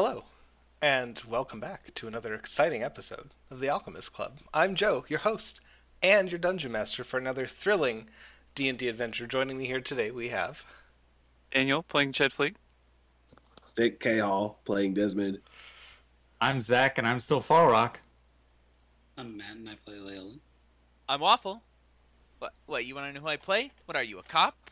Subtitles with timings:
[0.00, 0.22] Hello,
[0.80, 4.38] and welcome back to another exciting episode of the Alchemist Club.
[4.54, 5.60] I'm Joe, your host
[6.00, 8.08] and your dungeon master for another thrilling
[8.54, 9.26] D&D adventure.
[9.26, 10.64] Joining me here today, we have
[11.50, 12.54] Daniel playing Chet Fleet.
[13.64, 15.40] Stick K Hall playing Desmond.
[16.40, 17.98] I'm Zach, and I'm still Fall Rock.
[19.16, 20.38] I'm Matt and I play Leyland.
[21.08, 21.64] I'm Waffle.
[22.38, 22.52] What?
[22.66, 22.86] What?
[22.86, 23.72] You want to know who I play?
[23.86, 24.70] What are you, a cop?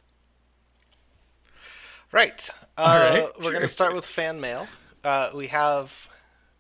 [2.12, 2.48] Right.
[2.79, 3.50] Uh, All right, We're sure.
[3.50, 4.68] going to start with fan mail.
[5.07, 6.08] Uh, we have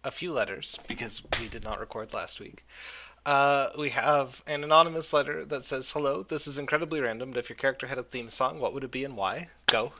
[0.04, 2.64] a few letters because we did not record last week.
[3.26, 7.48] Uh, we have an anonymous letter that says, Hello, this is incredibly random, but if
[7.48, 9.48] your character had a theme song, what would it be and why?
[9.66, 9.92] Go.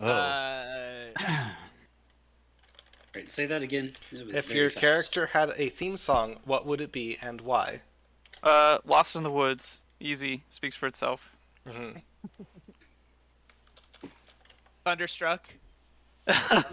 [0.00, 0.08] Oh.
[0.08, 1.06] Uh,
[3.14, 3.92] Right, say that again.
[4.10, 4.80] If your fast.
[4.80, 7.82] character had a theme song, what would it be and why?
[8.42, 9.80] Uh, Lost in the Woods.
[10.00, 10.42] Easy.
[10.50, 11.20] Speaks for itself.
[11.66, 11.90] hmm
[14.84, 15.48] Thunderstruck.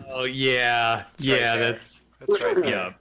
[0.09, 1.55] Oh yeah, right yeah.
[1.55, 1.71] there.
[1.71, 2.65] that's That's right.
[2.65, 2.93] yeah.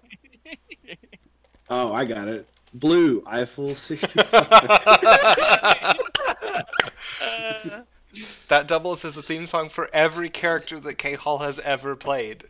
[1.70, 2.48] Oh, I got it.
[2.74, 4.20] Blue Eiffel 60.
[8.48, 12.44] That doubles as a theme song for every character that K Hall has ever played.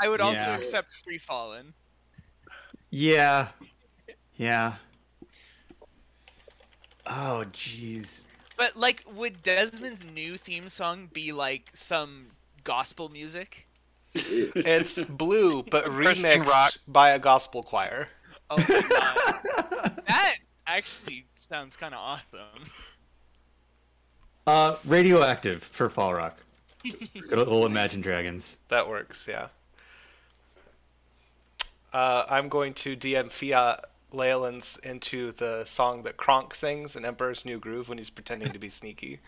[0.00, 0.56] I would also Yeah.
[0.56, 1.72] accept Free Fallin'.
[2.90, 3.48] Yeah,
[4.36, 4.74] yeah.
[7.06, 8.26] Oh jeez.
[8.56, 12.26] But like, would Desmond's new theme song be like some
[12.64, 13.66] gospel music?
[14.14, 16.72] It's blue, but Christian remixed rock.
[16.86, 18.08] by a gospel choir.
[18.50, 22.64] Oh my god, that actually sounds kind of awesome.
[24.46, 26.38] Uh, radioactive for Fall Rock.
[27.28, 28.58] Good old Imagine Dragons.
[28.68, 29.48] That works, yeah.
[31.92, 37.44] Uh, I'm going to DM Fiat Leyland's into the song that Kronk sings in Emperor's
[37.44, 39.20] New Groove when he's pretending to be sneaky.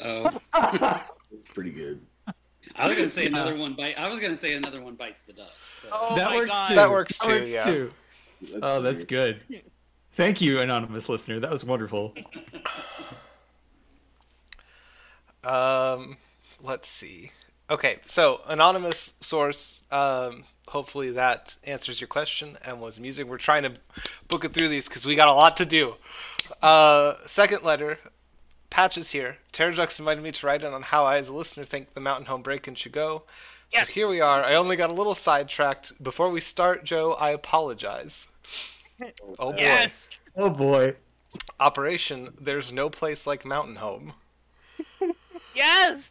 [0.00, 2.00] Oh, it's Pretty good.
[2.76, 3.98] I was gonna say another one bite.
[3.98, 5.60] I was gonna say another one bites the dust.
[5.60, 5.88] So.
[5.92, 6.76] Oh that my works god.
[6.76, 7.64] That works That too, works yeah.
[7.64, 7.92] too.
[8.62, 9.42] Oh, that's good.
[10.14, 11.40] Thank you, anonymous listener.
[11.40, 12.14] That was wonderful.
[15.44, 16.18] Um,
[16.62, 17.32] let's see.
[17.70, 19.82] Okay, so anonymous source.
[19.90, 23.28] Um, hopefully that answers your question and was amusing.
[23.28, 23.72] We're trying to
[24.28, 25.94] book it through these because we got a lot to do.
[26.60, 27.98] Uh, second letter.
[28.72, 29.36] Patches here.
[29.52, 32.24] Terrajux invited me to write in on how I, as a listener, think the Mountain
[32.26, 33.24] Home Break-In should go.
[33.68, 33.84] So Yeah.
[33.84, 34.40] here we are.
[34.40, 36.02] I only got a little sidetracked.
[36.02, 38.26] Before we start, Joe, I apologize.
[39.38, 39.58] Oh boy.
[39.58, 40.08] Yes.
[40.36, 40.94] Oh boy.
[41.58, 44.14] Operation There's No Place Like Mountain Home.
[45.54, 46.08] Yes.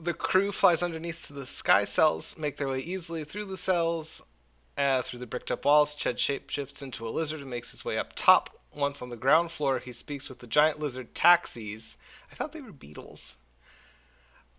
[0.00, 4.22] The crew flies underneath to the sky cells, make their way easily through the cells,
[4.78, 5.94] uh, through the bricked up walls.
[5.94, 8.53] Ched shapeshifts into a lizard and makes his way up top.
[8.76, 11.96] Once on the ground floor, he speaks with the giant lizard taxis.
[12.30, 13.36] I thought they were beetles.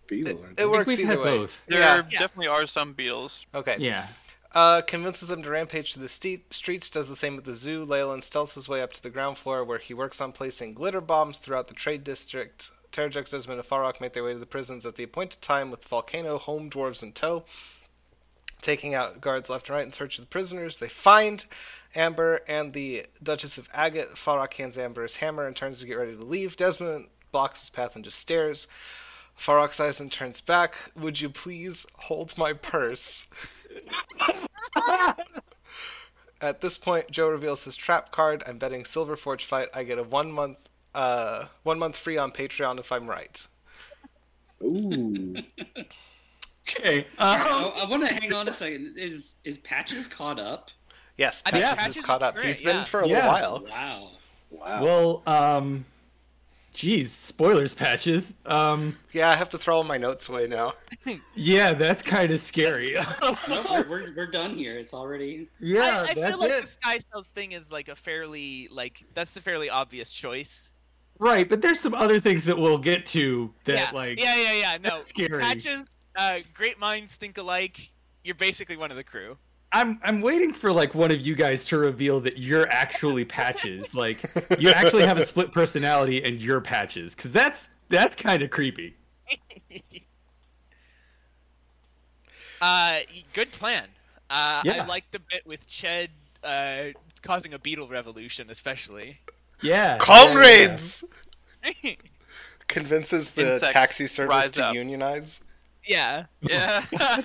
[0.07, 0.39] Beetles.
[0.57, 1.37] It, it works either way.
[1.39, 1.61] both.
[1.67, 2.01] There Yeah.
[2.09, 3.45] definitely are some beetles.
[3.53, 3.77] Okay.
[3.79, 4.07] Yeah.
[4.53, 7.83] Uh, convinces them to rampage through the ste- streets, does the same with the zoo.
[7.83, 11.01] Leyland stealths his way up to the ground floor where he works on placing glitter
[11.01, 12.71] bombs throughout the trade district.
[12.93, 15.83] Terrajux, Desmond, and Farok make their way to the prisons at the appointed time with
[15.85, 17.43] Volcano, home dwarves in tow.
[18.65, 21.45] Taking out guards left and right in search of the prisoners, they find
[21.93, 24.15] Amber and the Duchess of Agate.
[24.15, 26.57] Farok hands Amber his hammer and turns to get ready to leave.
[26.57, 28.65] Desmond blocks his path and just stares.
[29.37, 30.91] Farok sighs and turns back.
[30.95, 33.27] Would you please hold my purse?
[36.41, 38.43] At this point, Joe reveals his trap card.
[38.47, 39.69] I'm betting Silver Forge fight.
[39.75, 43.45] I get a one month, uh, one month free on Patreon if I'm right.
[44.63, 45.35] Ooh.
[46.67, 47.05] Okay.
[47.19, 48.97] I, Um, I want to hang on a second.
[48.97, 50.71] Is is Patches caught up?
[51.17, 52.35] Yes, I think Patches Patches is is caught up.
[52.35, 52.83] great, He's been yeah.
[52.83, 53.15] for a Yeah.
[53.41, 53.63] little while.
[53.69, 54.11] Wow.
[54.51, 54.83] Wow.
[54.83, 55.85] well, um,
[56.73, 58.35] geez, spoilers patches.
[58.45, 60.73] Um, Yeah, I have to throw all my notes away now.
[61.35, 62.95] yeah, that's kind of scary.
[63.47, 64.75] No, we're, we're, we're done here.
[64.77, 65.49] It's already.
[65.59, 66.61] yeah, I, I that's feel like it.
[66.61, 70.71] the Sky Cells thing is like a fairly like that's a fairly obvious choice.
[71.19, 73.89] Right, but there's some other things that we'll get to that yeah.
[73.93, 74.77] like yeah, yeah, yeah.
[74.83, 75.39] No, that's scary.
[75.39, 77.89] Patches, uh, great minds think alike.
[78.23, 79.37] You're basically one of the crew.
[79.71, 83.93] I'm I'm waiting for like one of you guys to reveal that you're actually patches.
[83.93, 84.17] like
[84.57, 88.95] you actually have a split personality and you're patches cuz that's that's kind of creepy.
[92.61, 92.99] Uh,
[93.33, 93.85] good plan.
[94.29, 94.83] Uh, Yeah.
[94.83, 96.07] I like the bit with Ched
[96.43, 96.85] uh,
[97.21, 99.19] causing a beetle revolution, especially.
[99.61, 99.97] Yeah.
[99.97, 101.03] Comrades!
[102.67, 104.73] Convinces the Insects taxi service to up.
[104.73, 105.43] unionize.
[105.87, 106.25] Yeah.
[106.41, 106.85] Yeah.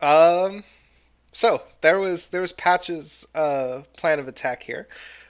[0.00, 0.62] Um,
[1.32, 4.86] so there was there was Patch's uh, plan of attack here.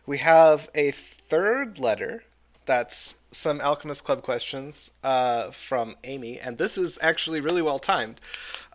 [0.07, 2.25] We have a third letter
[2.67, 8.21] that's some Alchemist Club questions uh, from Amy, and this is actually really well timed.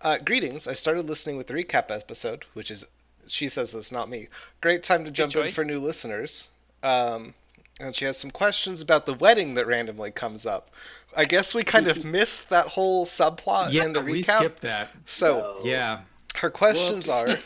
[0.01, 0.67] Uh, greetings.
[0.67, 2.85] I started listening with the recap episode, which is,
[3.27, 4.27] she says this, not me.
[4.61, 6.47] Great time to jump in for new listeners.
[6.81, 7.35] Um,
[7.79, 10.69] and she has some questions about the wedding that randomly comes up.
[11.15, 14.11] I guess we kind of missed that whole subplot Yeah, in the recap.
[14.11, 14.89] we skipped that.
[15.05, 16.01] So Yeah.
[16.37, 17.29] her questions Whoops.
[17.29, 17.39] are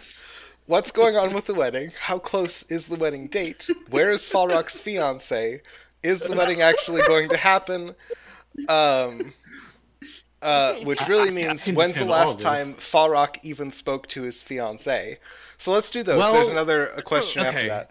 [0.65, 1.94] What's going on with the wedding?
[1.97, 3.69] How close is the wedding date?
[3.89, 5.62] Where is Falrock's fiance?
[6.03, 7.95] Is the wedding actually going to happen?
[8.68, 9.33] Um,
[10.41, 12.44] uh, which really means can when's the last this.
[12.44, 15.19] time Falrock even spoke to his fiance?
[15.57, 16.19] So let's do those.
[16.19, 17.89] Well- There's another a question after that.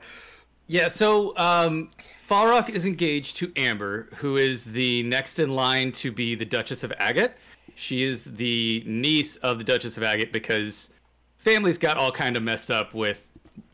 [0.67, 1.91] Yeah, so um,
[2.27, 6.83] Falrock is engaged to Amber, who is the next in line to be the Duchess
[6.83, 7.33] of Agate.
[7.77, 10.93] She is the niece of the Duchess of Agate because
[11.37, 13.29] families got all kind of messed up with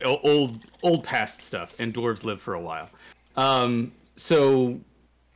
[0.05, 2.89] old old past stuff, and dwarves live for a while.
[3.35, 4.79] Um, so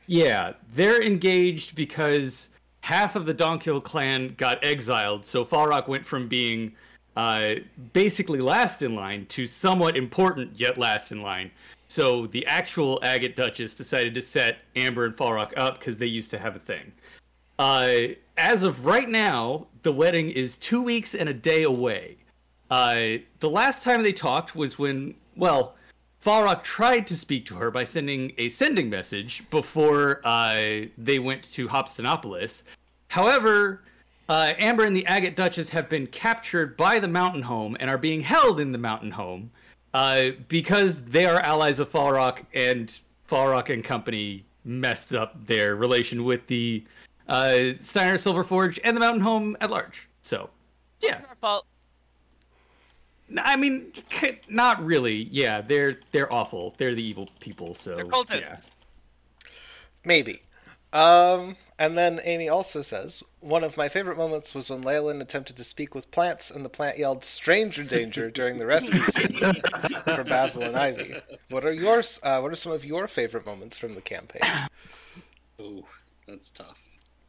[0.06, 2.50] yeah, they're engaged because
[2.82, 5.26] half of the Donkhill clan got exiled.
[5.26, 6.72] So Falrock went from being
[7.16, 7.54] uh,
[7.92, 11.50] basically last in line to somewhat important yet last in line.
[11.88, 16.30] So the actual Agate Duchess decided to set Amber and Falrock up because they used
[16.30, 16.92] to have a thing.
[17.58, 22.16] Uh, as of right now, the wedding is two weeks and a day away.
[22.70, 25.74] Uh, the last time they talked was when, well,
[26.22, 31.42] Falrock tried to speak to her by sending a sending message before uh, they went
[31.44, 32.64] to Hobstonopolis.
[33.08, 33.82] However,
[34.28, 37.98] uh, Amber and the Agate Duchess have been captured by the Mountain Home and are
[37.98, 39.50] being held in the Mountain Home
[39.98, 46.22] uh, because they are allies of Falrock, and Falrock and company messed up their relation
[46.22, 46.84] with the
[47.28, 50.08] uh, Steiner Silverforge and the Mountain Home at large.
[50.22, 50.50] So,
[51.00, 51.22] yeah.
[51.28, 51.66] Our fault.
[53.28, 53.92] N- I mean,
[54.48, 55.24] not really.
[55.32, 56.76] Yeah, they're they're awful.
[56.78, 57.74] They're the evil people.
[57.74, 58.56] So They're yeah.
[60.04, 60.42] Maybe.
[60.92, 65.56] Um, and then Amy also says, one of my favorite moments was when Leyland attempted
[65.56, 69.54] to speak with plants and the plant yelled stranger danger during the rescue scene
[70.04, 71.16] for Basil and Ivy.
[71.50, 72.18] What are yours?
[72.22, 74.42] Uh, what are some of your favorite moments from the campaign?
[75.60, 75.84] Oh,
[76.26, 76.78] that's tough.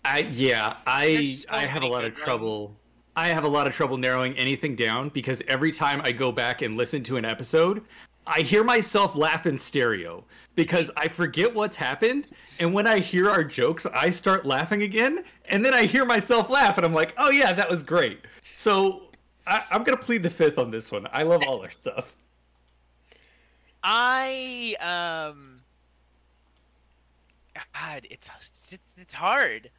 [0.05, 2.75] I yeah, I so I have a lot of good trouble.
[3.15, 6.61] I have a lot of trouble narrowing anything down because every time I go back
[6.61, 7.83] and listen to an episode,
[8.25, 10.23] I hear myself laugh in stereo
[10.55, 12.27] because I forget what's happened,
[12.59, 16.49] and when I hear our jokes, I start laughing again, and then I hear myself
[16.49, 18.25] laugh, and I'm like, "Oh yeah, that was great."
[18.55, 19.03] So
[19.47, 21.07] I, I'm gonna plead the fifth on this one.
[21.11, 22.15] I love all our stuff.
[23.83, 25.61] I um.
[27.73, 29.69] God, it's it's, it's hard.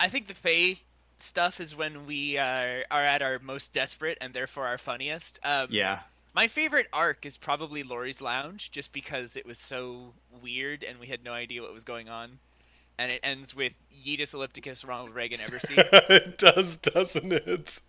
[0.00, 0.80] I think the Fae
[1.18, 5.38] stuff is when we uh, are at our most desperate and therefore our funniest.
[5.44, 6.00] Um, Yeah.
[6.34, 11.06] My favorite arc is probably Laurie's Lounge, just because it was so weird and we
[11.06, 12.38] had no idea what was going on.
[12.98, 13.72] And it ends with
[14.04, 15.78] Yeetus Ellipticus Ronald Reagan ever seen.
[15.78, 17.80] it does, doesn't it?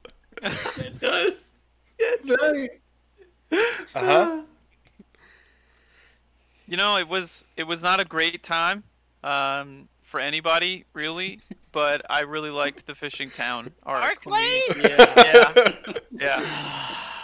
[0.44, 1.54] It does.
[1.98, 2.70] It does.
[3.96, 4.44] Uh huh.
[6.68, 8.84] You know, it was it was not a great time
[9.24, 11.40] um, for anybody really,
[11.72, 14.02] but I really liked the fishing town arc.
[14.02, 14.62] Arc when Lane!
[14.84, 15.54] Yeah, yeah.
[15.56, 16.46] Arc Lane!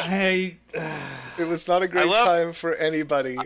[0.00, 0.56] I.
[1.38, 3.38] It was not a great love- time for anybody.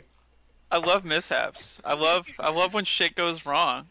[0.72, 1.78] I love mishaps.
[1.84, 3.87] I love I love when shit goes wrong.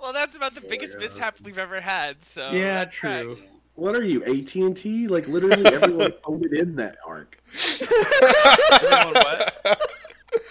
[0.00, 1.00] Well, that's about the biggest yeah.
[1.02, 2.22] mishap we've ever had.
[2.24, 3.22] So Yeah, that tracks.
[3.22, 3.38] true.
[3.76, 5.06] What are you, AT and T?
[5.06, 7.40] Like literally everyone phoned it in that arc.
[7.80, 9.54] Everyone what?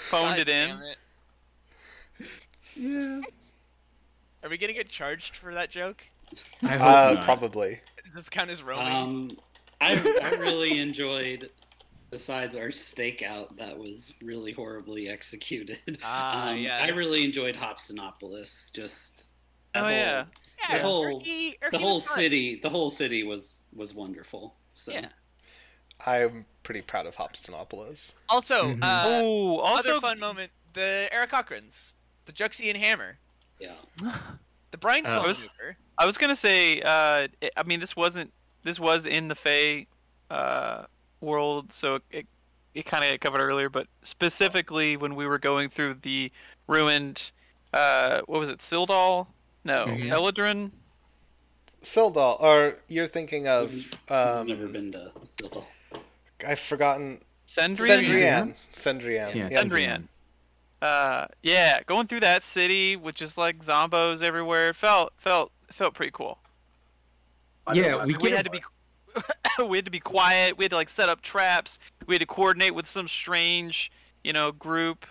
[0.10, 0.70] Phoned God it in.
[0.82, 0.98] it.
[2.78, 3.22] Yeah.
[4.44, 6.02] Are we gonna get charged for that joke?
[6.64, 7.24] I hope Uh, not.
[7.26, 7.82] probably.
[8.06, 8.94] Does this count as roaming?
[8.94, 9.38] Um,
[9.82, 11.50] I, I really enjoyed.
[12.12, 15.98] Besides our stakeout, that was really horribly executed.
[16.04, 16.80] Ah, um, yeah.
[16.84, 18.72] I really enjoyed Hobstonopolis.
[18.74, 19.26] Just
[19.74, 20.26] Oh whole- yeah.
[20.70, 22.56] yeah, the whole- Erky- the whole city.
[22.62, 24.56] The whole city was was wonderful.
[24.76, 25.10] So Yeah.
[26.06, 28.14] I'm pretty proud of Hobstonopolis.
[28.30, 28.84] Also, Mhm.
[28.84, 33.18] uh, oh, other fun moment: the Eric Cochrans, the Juxie and Hammer,
[33.60, 33.74] yeah.
[34.72, 35.50] the Brian's Uh, Small was-
[35.98, 38.32] I was gonna say, uh, it- I mean, this wasn't,
[38.66, 39.88] this was in the Fey,
[40.30, 40.84] uh,
[41.22, 42.26] world, so it,
[42.74, 46.32] it kind of covered earlier, but specifically when we were going through the
[46.68, 47.32] ruined,
[47.74, 49.28] uh, what was it, Sildal?
[49.64, 50.10] No, Mhm.
[50.12, 50.72] Eladrin.
[51.82, 53.72] Sildal, or you're thinking of
[54.10, 55.66] I've um, never been to Sildal.
[56.46, 58.06] I've forgotten Sendrian.
[58.06, 58.56] Sendrian.
[58.74, 59.36] Sendrian.
[59.36, 59.62] Yeah, Yeah.
[59.62, 60.08] Sendrian.
[60.82, 65.94] Uh, yeah, going through that city with just like zombos everywhere it felt felt felt
[65.94, 66.38] pretty cool.
[67.74, 68.62] Yeah, we we had to be
[69.68, 70.58] we had to be quiet.
[70.58, 71.80] We had to like set up traps.
[72.06, 73.92] We had to coordinate with some strange,
[74.24, 75.06] you know, group.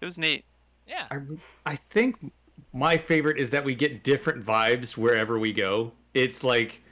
[0.00, 0.44] It was neat.
[0.86, 1.06] Yeah.
[1.10, 1.20] I,
[1.64, 2.32] I think
[2.72, 5.92] my favorite is that we get different vibes wherever we go.
[6.14, 6.82] It's like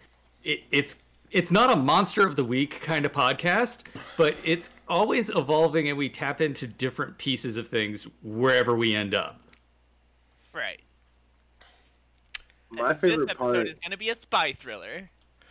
[0.44, 0.96] it, it's
[1.30, 3.84] it's not a monster of the week kind of podcast,
[4.16, 9.14] but it's always evolving and we tap into different pieces of things wherever we end
[9.14, 9.40] up.
[10.52, 10.80] Right.
[12.70, 13.56] My favorite this part.
[13.56, 15.08] episode is gonna be a spy thriller.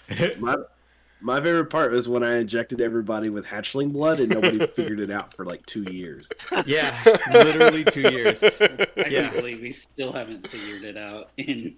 [0.40, 0.56] My
[1.22, 5.12] my favorite part was when I injected everybody with hatchling blood and nobody figured it
[5.12, 6.32] out for like two years.
[6.66, 6.98] yeah,
[7.34, 8.42] literally 2 years.
[8.42, 9.24] I Yeah.
[9.24, 11.32] can't believe we still haven't figured it out.
[11.36, 11.76] In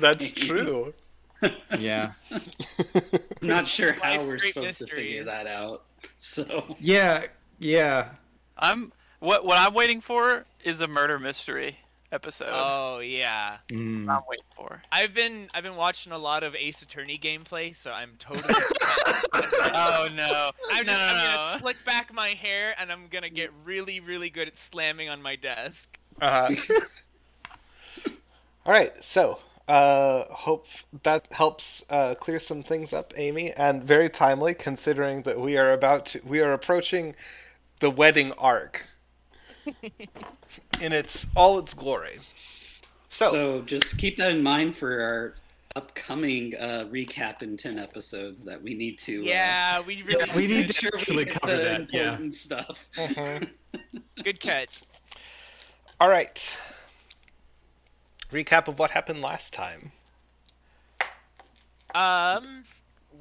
[0.00, 0.92] That's true.
[1.78, 2.12] Yeah.
[2.32, 2.40] I'm
[3.42, 5.84] not sure how Life's we're great supposed to figure that out.
[6.18, 7.26] So Yeah,
[7.60, 8.08] yeah.
[8.58, 11.76] I'm what what I'm waiting for is a murder mystery
[12.12, 12.50] episode.
[12.52, 13.56] Oh yeah.
[13.68, 14.08] Mm.
[14.08, 14.82] I'm waiting for.
[14.92, 18.54] I've been I've been watching a lot of Ace Attorney gameplay, so I'm totally.
[19.74, 20.50] Oh no!
[20.70, 21.36] I'm, no, just, no, I'm no.
[21.36, 25.22] gonna slick back my hair and I'm gonna get really, really good at slamming on
[25.22, 25.98] my desk.
[26.20, 26.54] Uh-huh.
[28.66, 29.38] All right, so
[29.68, 30.66] uh, hope
[31.02, 35.72] that helps uh, clear some things up, Amy, and very timely considering that we are
[35.72, 37.14] about to we are approaching
[37.80, 38.88] the wedding arc
[40.82, 42.18] in its all its glory.
[43.08, 45.34] So, so just keep that in mind for our
[45.76, 49.22] upcoming uh, recap in ten episodes that we need to.
[49.22, 52.02] uh, Yeah, we really we need to sure actually cover the that, yeah.
[52.10, 52.88] important stuff.
[52.96, 53.48] mhm.
[54.22, 54.82] good catch.
[56.00, 56.56] all right.
[58.32, 59.92] Recap of what happened last time.
[61.94, 62.62] Um,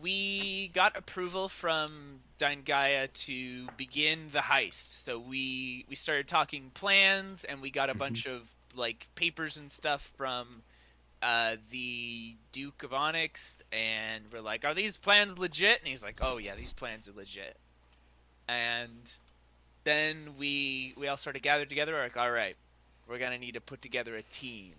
[0.02, 5.04] we got approval from Gaia to begin the heist.
[5.04, 9.72] So we we started talking plans, and we got a bunch of like papers and
[9.72, 10.48] stuff from
[11.22, 16.20] uh, the Duke of Onyx, and we're like, "Are these plans legit?" And he's like,
[16.22, 17.56] "Oh yeah, these plans are legit."
[18.48, 19.16] And
[19.84, 21.94] then we we all sort of gathered together.
[21.94, 22.56] We're like, "All right,
[23.08, 24.74] we're gonna need to put together a team."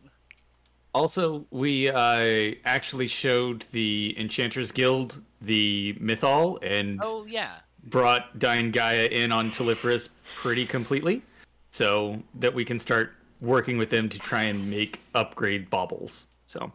[0.95, 7.57] Also, we uh, actually showed the Enchanters Guild the Mythol and Oh yeah.
[7.85, 11.23] brought Dying Gaia in on Teliferous pretty completely,
[11.71, 16.29] so that we can start working with them to try and make upgrade baubles.
[16.47, 16.71] So.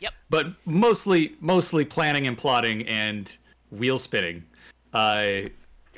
[0.00, 0.14] Yep.
[0.30, 3.36] But mostly, mostly planning and plotting and
[3.70, 4.42] wheel spinning,
[4.94, 5.26] uh,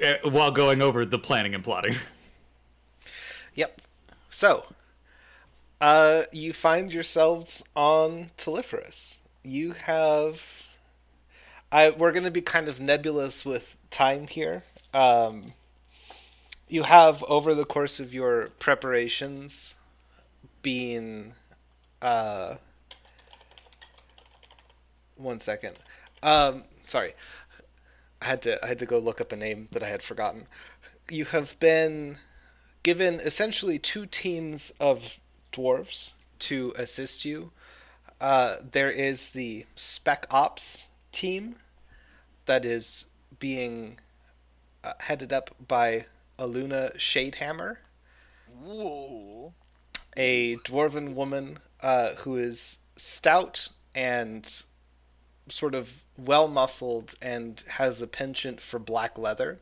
[0.00, 1.94] eh, while going over the planning and plotting.
[3.56, 3.80] Yep.
[4.28, 4.64] So,
[5.80, 9.18] uh, you find yourselves on Teliferous.
[9.42, 10.66] You have.
[11.72, 14.64] I we're going to be kind of nebulous with time here.
[14.92, 15.52] Um,
[16.68, 19.74] you have over the course of your preparations
[20.62, 21.34] been.
[22.02, 22.56] Uh,
[25.16, 25.76] one second.
[26.22, 27.12] Um, sorry.
[28.22, 30.46] I had to I had to go look up a name that I had forgotten.
[31.10, 32.18] You have been
[32.82, 35.18] given essentially two teams of
[35.52, 37.52] dwarves to assist you.
[38.20, 41.56] Uh, there is the Spec Ops team
[42.46, 43.06] that is
[43.38, 43.98] being
[44.84, 46.06] uh, headed up by
[46.38, 47.76] Aluna Shadehammer,
[48.62, 49.52] Whoa.
[50.16, 54.62] a dwarven woman uh, who is stout and
[55.48, 59.60] sort of well muscled and has a penchant for black leather.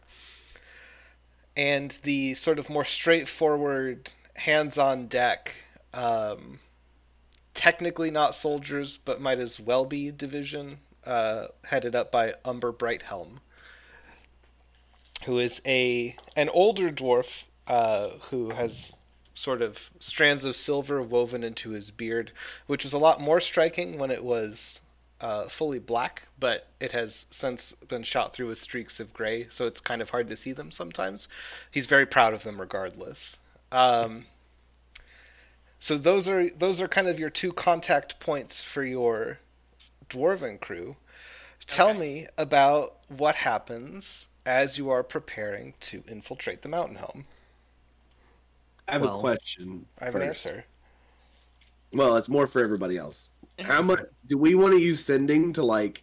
[1.56, 5.54] And the sort of more straightforward, hands on deck,
[5.94, 6.60] um,
[7.54, 13.40] technically not soldiers, but might as well be division, uh, headed up by Umber Brighthelm,
[15.24, 18.92] who is a an older dwarf uh, who has
[19.34, 22.32] sort of strands of silver woven into his beard,
[22.66, 24.80] which was a lot more striking when it was
[25.20, 29.66] uh, fully black, but it has since been shot through with streaks of gray, so
[29.66, 31.28] it's kind of hard to see them sometimes.
[31.70, 33.36] He's very proud of them regardless.
[33.70, 34.26] Um,
[35.78, 39.38] so those are those are kind of your two contact points for your
[40.08, 40.96] dwarven crew.
[41.66, 41.98] Tell Okay.
[41.98, 47.26] me about what happens as you are preparing to infiltrate the mountain home.
[48.88, 49.84] I have Well, a question.
[50.00, 50.64] I have an answer.
[51.92, 53.28] Well, it's more for everybody else.
[53.58, 56.02] How much do we want to use sending to like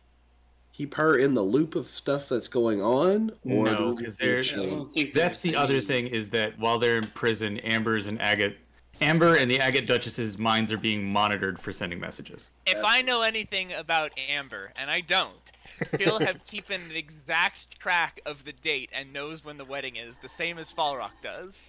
[0.72, 3.32] keep her in the loop of stuff that's going on?
[3.44, 6.08] Or No, because we 'cause just they're- I don't think That's there's the other thing
[6.08, 8.58] is that while they're in prison, Amber's and Agate,
[9.02, 12.52] Amber and the Agate Duchess's minds are being monitored for sending messages.
[12.66, 15.52] If I know anything about Amber, and I don't,
[16.00, 20.18] he'll have keeping an exact track of the date and knows when the wedding is,
[20.18, 21.66] the same as Falrock does.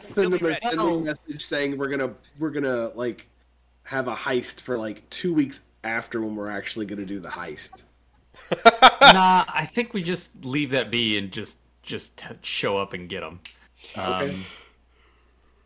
[0.00, 3.26] Send them a message saying we're gonna we're gonna like
[3.84, 7.82] have a heist for like two weeks after when we're actually gonna do the heist.
[9.00, 13.08] nah, I think we just leave that be and just just t- show up and
[13.08, 13.40] get them.
[13.96, 14.34] Um, i-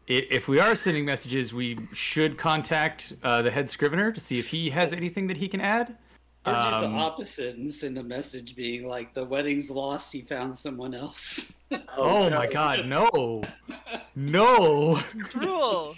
[0.07, 4.49] if we are sending messages, we should contact uh, the head scrivener to see if
[4.49, 5.97] he has anything that he can add.
[6.45, 10.13] Or do Um, the opposite and send a message being like, "The wedding's lost.
[10.13, 11.53] He found someone else."
[11.97, 13.43] Oh, my god, no.
[14.15, 14.97] No.
[15.31, 15.97] Cruel.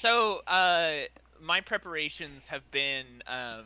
[0.00, 1.02] So, uh,
[1.40, 3.64] my preparations have been um,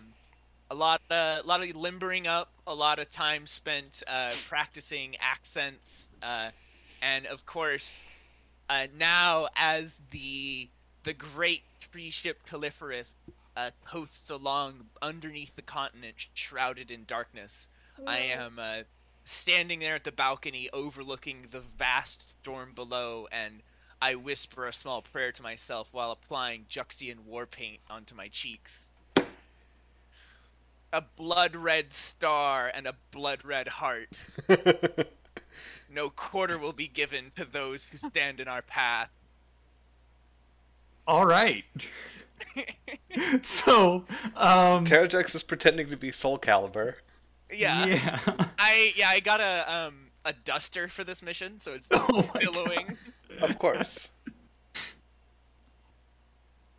[0.71, 6.11] a lot, a lot of limbering up, a lot of time spent uh, practicing accents,
[6.23, 6.51] uh,
[7.01, 8.05] and of course,
[8.71, 10.69] uh, now as the
[11.03, 13.11] the great tree ship Teliferous
[13.57, 17.69] uh, coasts along underneath the continent, shrouded in darkness,
[18.07, 18.83] I am uh,
[19.25, 23.61] standing there at the balcony overlooking the vast storm below, and
[24.01, 28.91] I whisper a small prayer to myself while applying Juxian war paint onto my cheeks.
[30.93, 34.21] A blood red star and a blood red heart.
[35.93, 39.11] No quarter will be given to those who stand in our path.
[41.07, 41.65] All right.
[43.43, 44.05] so,
[44.37, 46.95] um, Terrajux is pretending to be Soul Calibur.
[47.53, 47.87] Yeah.
[47.87, 48.19] yeah.
[48.59, 52.41] I yeah, I got a um a duster for this mission, so it's Oh my
[52.41, 52.97] billowing.
[53.41, 54.09] Of course.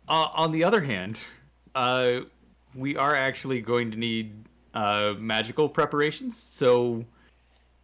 [0.08, 1.16] Uh, on the other hand,
[1.76, 2.20] uh,
[2.74, 4.32] we are actually going to need
[4.74, 6.36] uh, magical preparations.
[6.36, 7.04] So,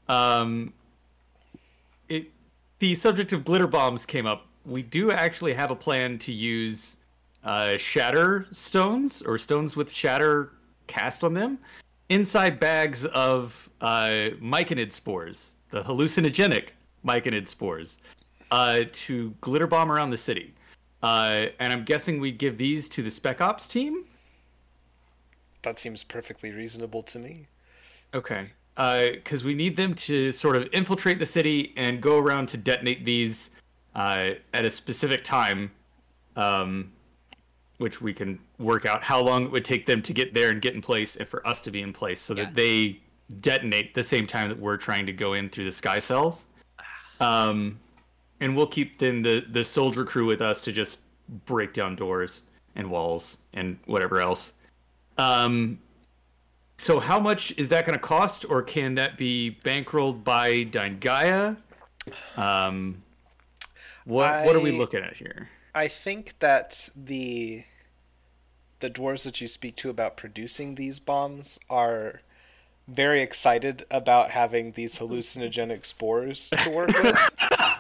[0.09, 0.75] um,
[2.09, 2.31] it
[2.79, 4.47] the subject of glitter bombs came up.
[4.65, 6.99] We do actually have a plan to use
[7.45, 10.53] uh, shatter stones or stones with shatter
[10.87, 11.59] cast on them
[12.09, 16.69] inside bags of uh, myconid spores, the hallucinogenic
[17.05, 17.99] myconid spores,
[18.51, 20.55] uh, to glitter bomb around the city.
[21.03, 24.05] Uh, and I'm guessing we'd give these to the Spec Ops team.
[25.63, 27.47] That seems perfectly reasonable to me.
[28.15, 28.51] Okay.
[28.79, 33.05] Because we need them to sort of infiltrate the city and go around to detonate
[33.05, 33.51] these
[33.97, 35.69] uh, at a specific time,
[36.37, 36.93] um,
[37.79, 40.63] which we can work out how long it would take them to get there and
[40.63, 42.45] get in place, and for us to be in place, so Yeah.
[42.45, 43.01] that they
[43.41, 46.45] detonate the same time that we're trying to go in through the sky cells.
[47.21, 47.81] Um,
[48.39, 51.01] and we'll keep then the the soldier crew with us to just
[51.47, 52.43] break down doors
[52.77, 54.53] and walls and whatever else.
[55.17, 55.81] Um,
[56.79, 61.57] so how much is that going to cost, or can that be bankrolled by Gaia?
[62.37, 63.03] Um,
[64.05, 65.51] what what are we looking at here?
[65.75, 67.65] I think that the
[68.81, 72.23] the dwarves that you speak to about producing these bombs are
[72.87, 77.17] very excited about having these hallucinogenic spores to work with.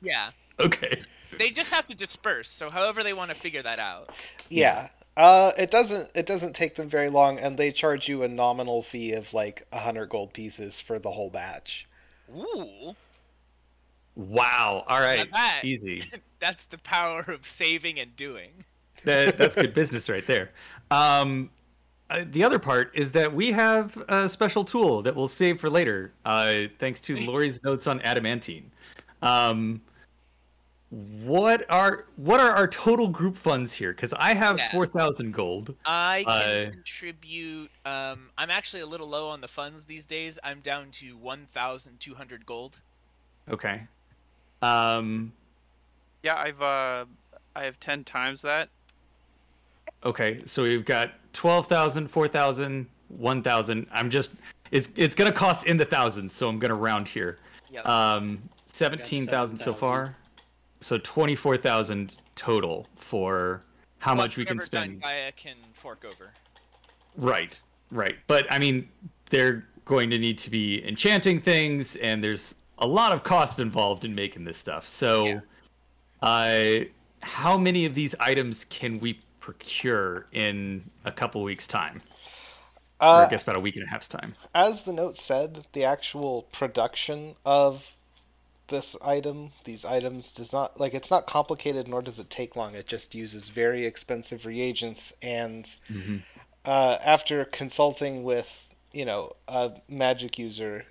[0.00, 0.30] Yeah.
[0.61, 1.02] Okay.
[1.38, 4.11] They just have to disperse, so however they want to figure that out.
[4.48, 4.90] yeah.
[5.18, 8.83] Uh, it doesn't it doesn't take them very long, and they charge you a nominal
[8.83, 11.87] fee of like a hundred gold pieces for the whole batch.
[12.35, 12.94] Ooh,
[14.18, 14.85] Wow.
[14.88, 15.31] All right.
[15.31, 15.61] that.
[15.62, 16.02] Easy.
[16.40, 18.50] that's the power of saving and doing.
[19.04, 20.50] That, that's good business right there.
[20.90, 21.50] Um,
[22.11, 25.70] uh, the other part is that we have a special tool that we'll save for
[25.70, 28.70] later, uh, thanks to Lori's notes on adamantine.
[29.22, 29.81] Um,
[30.90, 33.92] what are what are our total group funds here?
[33.92, 34.70] Because I have Yeah.
[34.70, 35.74] four thousand gold.
[35.85, 37.70] I can Uh, contribute.
[37.85, 40.38] Um, I'm actually a little low on the funds these days.
[40.42, 42.81] I'm down to 1,200 gold.
[43.51, 43.83] Okay.
[44.62, 45.33] Um,
[46.22, 47.05] Yeah, I've uh,
[47.55, 48.68] I have ten times that.
[50.05, 53.87] okay, so we've got 12,000, 4,000, 1,000.
[53.92, 54.31] I'm just
[54.70, 57.38] it's it's gonna cost in the thousands, so I'm gonna round here.
[57.70, 57.87] Yep.
[57.87, 59.81] Um, seventeen thousand so 7,000.
[59.81, 60.16] far.
[60.81, 63.62] So twenty-four thousand total for
[63.99, 65.03] how Plus much we can spend.
[65.03, 66.31] Gaia can fork over.
[67.17, 67.59] Right,
[67.91, 68.17] right.
[68.29, 68.88] But I mean,
[69.31, 74.05] they're going to need to be enchanting things, and there's a lot of cost involved
[74.05, 74.87] in making this stuff.
[74.87, 75.41] So, Yeah.
[76.23, 76.85] uh,
[77.23, 82.01] how many of these items can we procure in a couple weeks' time?
[83.01, 84.35] or I Uh, guess about a week and a half's time.
[84.55, 87.95] as the note said, the actual production of
[88.68, 92.74] this item, these items, does not like it's not complicated, nor does it take long.
[92.74, 95.70] It just uses very expensive reagents, and
[96.64, 100.87] uh, after consulting with you know a magic user,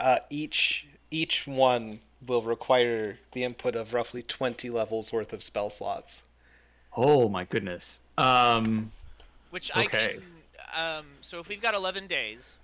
[0.00, 5.70] uh, each each one will require the input of roughly twenty levels worth of spell
[5.70, 6.22] slots.
[6.96, 8.00] Oh my goodness.
[8.18, 8.92] Um,
[9.50, 10.18] Which I Okay.
[10.18, 10.22] can.
[10.74, 12.60] Um, so if we've got 11 days,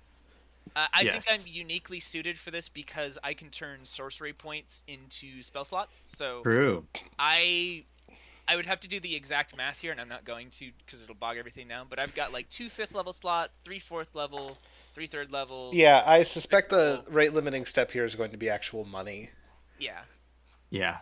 [0.75, 1.25] uh, I Yes.
[1.25, 5.97] think I'm uniquely suited for this because I can turn sorcery points into spell slots.
[6.17, 6.85] So true.
[7.17, 7.85] I
[8.47, 11.01] I would have to do the exact math here, and I'm not going to because
[11.01, 11.87] it'll bog everything down.
[11.89, 14.57] But I've got like two fifth level slot, three fourth level,
[14.95, 15.71] three third level.
[15.73, 19.29] Yeah, I suspect the rate limiting step here is going to be actual money.
[19.79, 20.01] Yeah.
[20.71, 20.97] Yeah.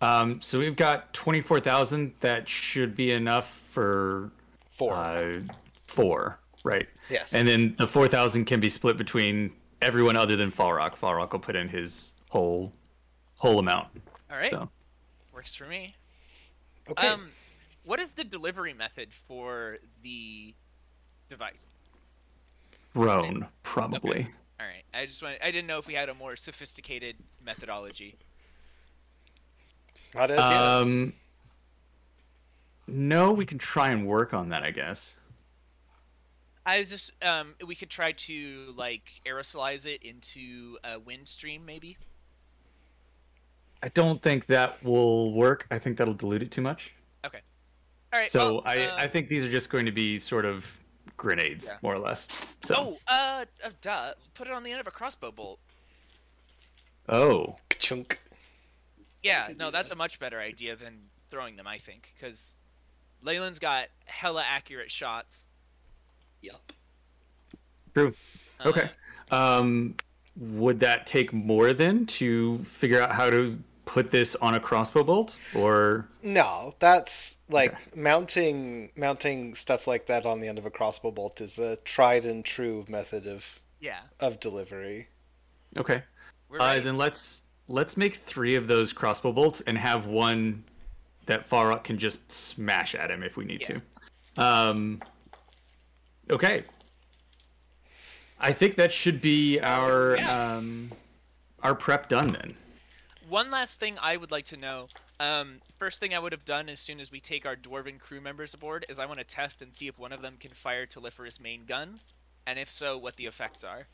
[0.00, 2.14] Um, so we've got 24,000.
[2.20, 4.30] That should be enough for
[4.70, 4.94] Four.
[4.94, 5.40] uh,
[5.88, 6.86] four, right?
[7.10, 7.32] yes.
[7.32, 10.96] And then the 4,000 can be split between everyone other than Falrock.
[10.96, 12.72] Falrock will put in his whole
[13.36, 13.88] whole amount.
[14.30, 14.50] All right.
[14.50, 14.68] So.
[15.32, 15.94] Works for me.
[16.90, 17.06] okay.
[17.06, 17.30] Um,
[17.84, 20.54] what is the delivery method for the
[21.30, 21.66] device?
[22.94, 24.28] Roan, probably.
[24.60, 24.82] All right.
[24.92, 25.38] I just want.
[25.42, 28.16] I didn't know if we had a more sophisticated methodology.
[30.14, 30.52] Not as yet.
[30.52, 31.12] Um,
[32.86, 35.14] no, we can try and work on that, I guess.
[36.68, 37.12] I was just.
[37.24, 41.96] Um, we could try to like aerosolize it into a wind stream, maybe.
[43.82, 45.66] I don't think that will work.
[45.70, 46.92] I think that'll dilute it too much.
[47.24, 47.40] Okay.
[48.12, 48.30] All right.
[48.30, 50.78] So well, I, uh, I think these are just going to be sort of
[51.16, 51.78] grenades, Yeah.
[51.82, 52.26] more or less.
[52.64, 54.12] So, Oh, uh, uh, duh.
[54.34, 55.60] Put it on the end of a crossbow bolt.
[57.08, 58.20] oh, Chunk.
[59.22, 60.98] Yeah, no, that's a much better idea than
[61.30, 62.56] throwing them, I think, because
[63.22, 65.46] Leyland's got hella accurate shots.
[66.42, 66.72] Yup.
[67.96, 68.10] Uh,
[68.64, 68.90] okay.
[69.30, 69.96] Um,
[70.36, 75.02] would that take more then to figure out how to put this on a crossbow
[75.02, 80.70] bolt, or No, that's like mounting mounting stuff like that on the end of a
[80.70, 84.00] crossbow bolt is a tried and true method of Yeah.
[84.20, 85.08] of delivery.
[85.76, 86.02] okay?
[86.48, 90.64] We're Uh, then let's let's make three of those crossbow bolts and have one
[91.26, 93.80] that Farok can just smash at him if we need Yeah.
[94.36, 94.42] to.
[94.42, 95.02] Um,
[96.30, 96.64] okay.
[98.40, 100.56] I think that should be our Yeah.
[100.56, 100.92] um,
[101.62, 102.54] our prep done then.
[103.28, 104.88] One last thing I would like to know.
[105.20, 108.20] Um, first thing I would have done as soon as we take our dwarven crew
[108.20, 110.86] members aboard is I want to test and see if one of them can fire
[110.86, 112.04] Teliferous main guns,
[112.46, 113.86] and if so, what the effects are.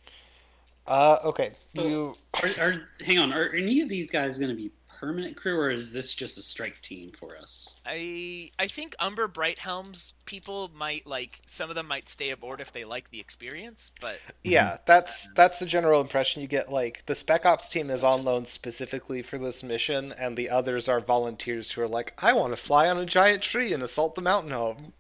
[0.87, 1.53] Uh, okay.
[1.75, 3.33] So- You Are, are hang on?
[3.33, 4.71] Are any of these guys going to be
[5.05, 7.75] permanent crew, or is this just a strike team for us?
[7.85, 12.73] I I think Umber Brighthelm's people might like some of them might stay aboard if
[12.73, 16.71] they like the experience, but yeah, that's that's the general impression you get.
[16.73, 20.89] Like the Spec Ops team is on loan specifically for this mission, and the others
[20.89, 24.15] are volunteers who are like, I want to fly on a giant tree and assault
[24.15, 24.93] the mountain home.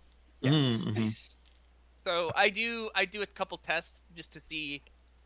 [0.42, 0.94] Mhm.
[0.94, 1.36] Nice.
[2.04, 4.82] so I do I do a couple tests just to see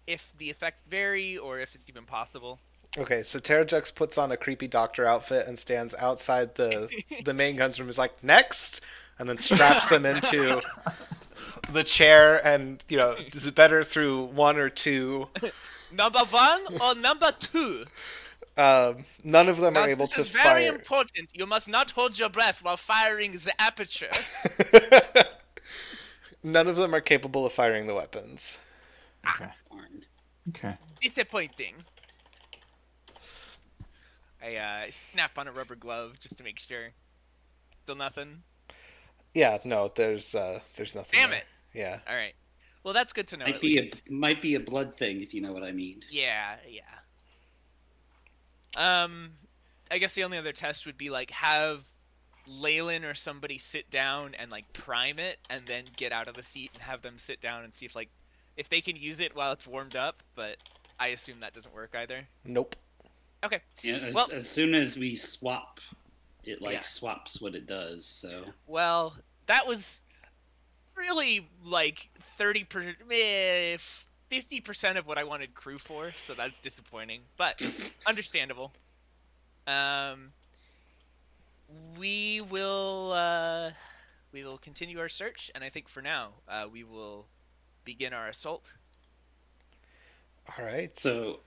[0.06, 2.60] if the effects vary or if it's even possible.
[2.98, 6.88] Okay, so Terrajux puts on a creepy doctor outfit and stands outside the
[7.24, 7.88] the main guns room.
[7.88, 8.80] Is like next,
[9.18, 10.60] and then straps them into
[11.72, 15.28] the chair, and you know, is it better through one or two?
[15.92, 17.84] Number one or number two?
[18.56, 20.16] Um, none of them Now, are able to.
[20.16, 20.74] this to is very fire.
[20.74, 21.30] important.
[21.32, 24.10] You must not hold your breath while firing the aperture.
[26.42, 28.58] none of them are capable of firing the weapons.
[29.28, 29.50] Okay.
[30.48, 30.76] Okay.
[31.00, 31.74] Disappointing.
[34.42, 36.90] I uh, snap on a rubber glove just to make sure.
[37.82, 38.42] Still nothing.
[39.34, 41.18] Yeah, no, there's uh, there's nothing.
[41.20, 41.40] Damn there.
[41.40, 41.46] it!
[41.74, 41.98] Yeah.
[42.08, 42.34] All right.
[42.84, 43.44] Well, that's good to know.
[43.44, 44.02] Might be least.
[44.08, 46.02] a might be a blood thing if you know what I mean.
[46.10, 46.82] Yeah, yeah.
[48.76, 49.30] Um,
[49.90, 51.84] I guess the only other test would be like have
[52.46, 56.42] Leyland or somebody sit down and like prime it, and then get out of the
[56.42, 58.10] seat and have them sit down and see if like
[58.56, 60.22] if they can use it while it's warmed up.
[60.34, 60.56] But
[60.98, 62.26] I assume that doesn't work either.
[62.44, 62.76] Nope.
[63.44, 63.60] Okay.
[63.82, 65.80] Yeah, as, Well- as soon as we swap,
[66.44, 66.82] it like Yeah.
[66.82, 68.04] swaps what it does.
[68.06, 70.02] So Well, that was
[70.96, 73.76] really like thirty per, eh,
[74.28, 77.60] fifty percent of what I wanted crew for, so that's disappointing, but
[78.06, 78.72] understandable.
[79.66, 80.32] Um,
[81.98, 83.70] we will uh,
[84.32, 87.26] we will continue our search, and I think for now uh, we will
[87.84, 88.72] begin our assault.
[90.58, 90.98] All right.
[90.98, 91.40] so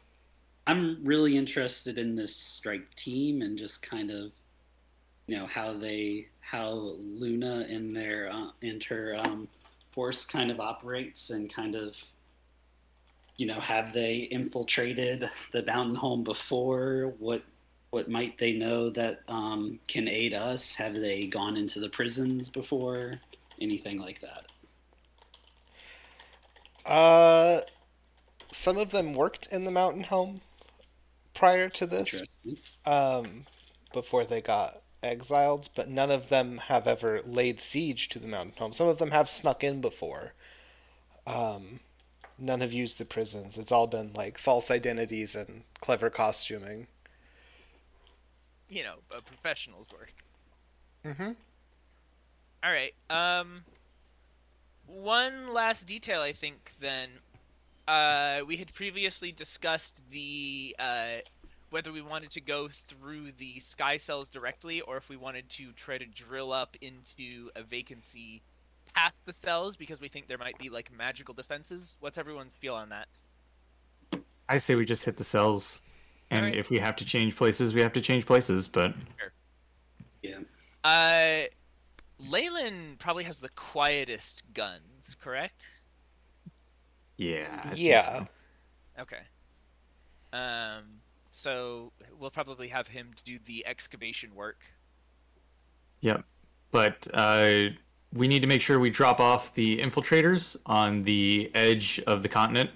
[0.67, 4.31] I'm really interested in this strike team and just kind of
[5.27, 9.47] you know how they how Luna and their uh, and her um,
[9.91, 11.97] force kind of operates and kind of
[13.37, 17.13] you know have they infiltrated the mountain home before?
[17.19, 17.43] What
[17.91, 20.73] what might they know that um, can aid us?
[20.75, 23.19] Have they gone into the prisons before?
[23.59, 24.45] Anything like that.
[26.89, 27.61] Uh,
[28.51, 30.41] some of them worked in the mountain home
[31.41, 32.21] prior to this,
[32.85, 33.45] um,
[33.93, 38.53] before they got exiled, but none of them have ever laid siege to the mountain
[38.59, 38.73] home.
[38.73, 40.33] Some of them have snuck in before.
[41.25, 41.79] Um,
[42.37, 43.57] none have used the prisons.
[43.57, 46.85] It's all been like false identities and clever costuming.
[48.69, 50.13] You know, uh, professionals work.
[51.03, 51.31] Mm-hmm.
[52.63, 52.93] All right.
[53.09, 53.63] Um,
[54.85, 56.73] one last detail, I think.
[56.79, 57.09] Then,
[57.91, 61.19] uh, we had previously discussed the uh,
[61.71, 65.73] whether we wanted to go through the sky cells directly or if we wanted to
[65.73, 68.41] try to drill up into a vacancy
[68.93, 71.97] past the cells because we think there might be like magical defenses.
[71.99, 73.09] What's everyone's feel on that?
[74.47, 75.81] I say we just hit the cells,
[76.29, 76.57] and Alright.
[76.57, 78.69] if we have to change places, we have to change places.
[78.69, 78.93] But
[80.21, 80.39] Yeah.
[80.85, 81.43] Uh,
[82.19, 85.80] Leyland probably has the quietest guns, correct?
[87.21, 88.19] Yeah, I Yeah.
[88.19, 88.27] so.
[88.99, 89.21] Okay.
[90.33, 90.83] Um,
[91.29, 94.59] so we'll probably have him do the excavation work.
[96.01, 96.23] Yep.
[96.71, 97.69] But uh,
[98.13, 102.29] we need to make sure we drop off the infiltrators on the edge of the
[102.29, 102.71] continent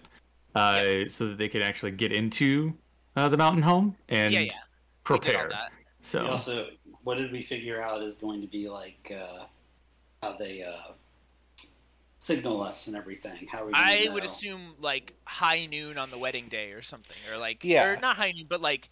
[0.53, 2.73] uh, so that they can actually get into
[3.15, 4.45] uh, the mountain home and Yeah, yeah.
[4.45, 5.49] We did all prepare.
[5.49, 5.71] that.
[6.01, 6.67] So We also,
[7.03, 9.45] what did we figure out is going to be like uh,
[10.21, 10.91] how they uh,
[12.25, 13.45] signal us and everything?
[13.51, 13.71] How are we?
[13.73, 17.63] gonna I would assume like high noon on the wedding day or something, or like
[17.63, 17.85] Yeah.
[17.85, 18.89] or not high noon, but like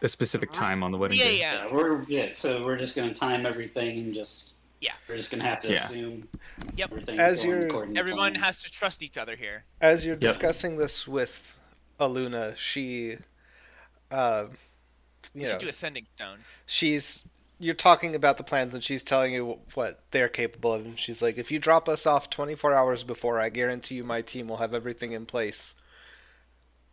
[0.00, 1.38] a specific time on the wedding yeah, day.
[1.40, 2.28] yeah, Yeah, we're yeah.
[2.32, 4.92] So we're just going to time everything and just Yeah.
[5.08, 5.84] We're just going to have to Yeah.
[5.84, 6.28] assume.
[6.76, 7.08] Yep.
[7.08, 8.42] As you're- Everyone plan.
[8.44, 9.64] has to trust each other here.
[9.80, 10.20] As you're Yep.
[10.20, 11.56] discussing this with
[12.00, 13.18] Aluna, she,
[14.10, 14.46] uh,
[15.34, 16.38] We you know, should do a sending stone.
[16.66, 17.24] she's
[17.62, 21.22] you're talking about the plans and she's telling you what they're capable of and she's
[21.22, 24.56] like if you drop us off 24 hours before i guarantee you my team will
[24.56, 25.74] have everything in place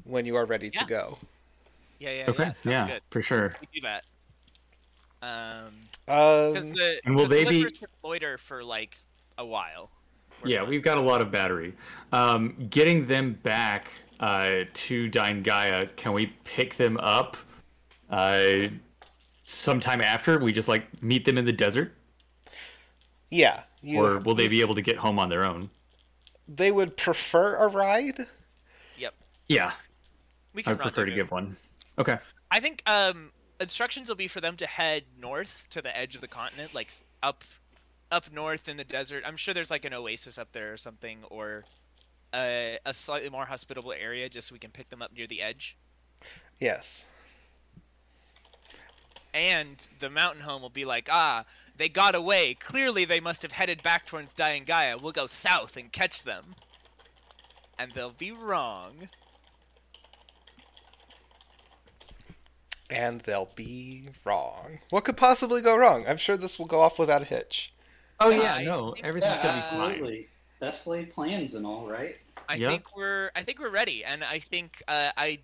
[0.03, 0.79] when you are ready Yeah.
[0.81, 1.17] to go
[1.99, 2.43] Yeah, yeah, Okay.
[2.65, 2.71] yeah.
[2.71, 3.01] Yeah, good.
[3.09, 3.55] for sure.
[3.59, 4.03] we do that
[5.21, 5.73] um,
[6.07, 8.97] um the, and will they the be- lifters can loiter for like
[9.37, 9.89] a while.
[10.41, 10.69] We're yeah, fine.
[10.69, 11.73] we've got a lot of battery.
[12.13, 17.35] Um, getting them back uh, to Dine Gaia, can we pick them up
[18.09, 18.69] uh,
[19.49, 20.39] sometime after?
[20.39, 21.93] We just like meet them in the desert,
[23.29, 25.69] yeah you, or will they be able to get home on their own?
[26.47, 28.27] they would prefer a ride
[28.97, 29.13] Yep.
[29.47, 29.71] Yeah,
[30.53, 31.57] we can I'd prefer to give one.
[31.97, 32.17] Okay.
[32.51, 36.21] I think um, instructions will be for them to head north to the edge of
[36.21, 36.91] the continent, like
[37.23, 37.43] up,
[38.11, 39.23] up north in the desert.
[39.25, 41.63] I'm sure there's like an oasis up there or something, or
[42.33, 45.41] a, a slightly more hospitable area, just so we can pick them up near the
[45.41, 45.77] edge.
[46.59, 47.05] yes
[49.33, 51.45] And the mountain home will be like, ah,
[51.77, 52.55] they got away.
[52.55, 54.97] Clearly, they must have headed back towards Dying Gaia.
[54.97, 56.55] We'll go south and catch them.
[57.77, 59.09] And they'll be wrong.
[62.89, 66.97] and they'll be wrong what could possibly go wrong i'm sure this will go off
[66.99, 67.71] without a hitch
[68.21, 69.91] Oh Yeah, yeah, I no, everything's Yeah, gonna be fine.
[69.91, 70.27] absolutely.
[70.59, 72.17] Best laid plans and all, right?
[72.49, 72.71] I Yeah.
[72.71, 75.39] think we're I think we're ready, and I think uh, I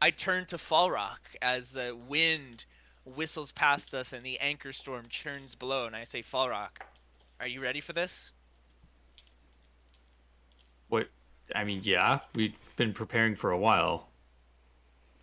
[0.00, 2.64] I turn to Fall Rock as uh, wind
[3.04, 6.84] whistles past us and the anchor storm churns below, and I say, Fall Rock,
[7.40, 8.32] are you ready for this?
[10.88, 11.08] What?
[11.54, 14.08] I mean, yeah, we've been preparing for a while.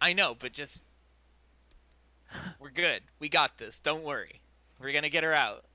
[0.02, 0.84] I know, but just
[2.60, 3.02] we're good.
[3.20, 3.80] We got this.
[3.80, 4.42] Don't worry.
[4.80, 5.66] We're gonna get her out.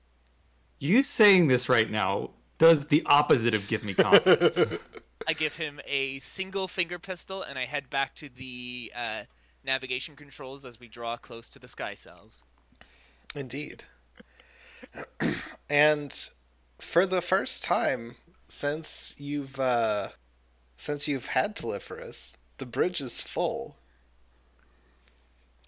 [0.79, 4.63] You saying this right now does the opposite of give me confidence.
[5.27, 9.21] I give him a single finger pistol, and I head back to the uh,
[9.65, 12.43] navigation controls as we draw close to the sky cells.
[13.35, 13.83] Indeed.
[15.69, 16.29] and
[16.79, 18.15] for the first time
[18.47, 20.09] since you've uh
[20.77, 23.77] since you've had Teliferous, the bridge is full.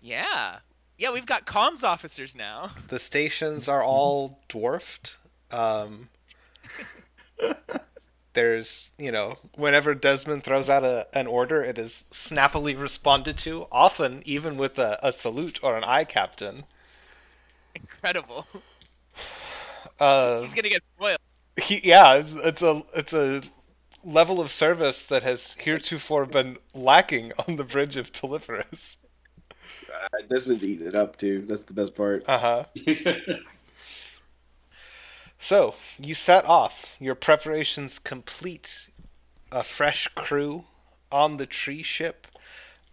[0.02, 0.60] Yeah,
[0.98, 2.72] yeah, we've got comms officers now.
[2.88, 5.18] The stations are all dwarfed.
[5.52, 6.10] Um
[8.38, 13.65] There's, you know, whenever Desmond throws out a, an order, it is snappily responded to,
[13.71, 16.65] often even with a, a salute or an eye captain.
[17.76, 18.45] Incredible.
[20.00, 21.19] Uh, He's gonna get spoiled.
[21.62, 23.41] he, yeah, it's, it's a it's a
[24.04, 28.97] level of service that has heretofore been lacking on the bridge of Teliferous.
[29.91, 31.41] Uh, Desmond's eating it up too.
[31.47, 32.23] That's the best part.
[32.28, 32.65] Uh huh.
[35.39, 36.95] So you set off.
[37.00, 38.88] Your preparations complete.
[39.52, 40.65] A fresh crew
[41.12, 42.28] on the tree ship,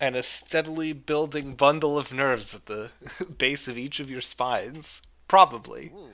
[0.00, 2.90] and a steadily building bundle of nerves at the
[3.38, 5.02] base of each of your spines.
[5.26, 5.92] Probably.
[5.94, 6.11] Ooh,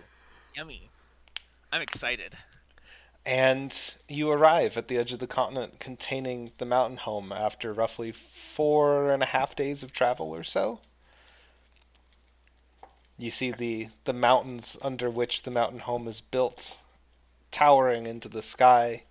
[0.57, 0.91] yummy.
[1.73, 2.37] I'm excited.
[3.27, 3.77] And
[4.09, 9.11] you arrive at the edge of the continent containing the mountain home after roughly four
[9.11, 10.81] and a half days of travel or so.
[13.21, 16.79] You see the, the mountains under which the mountain home is built,
[17.51, 19.03] towering into the sky,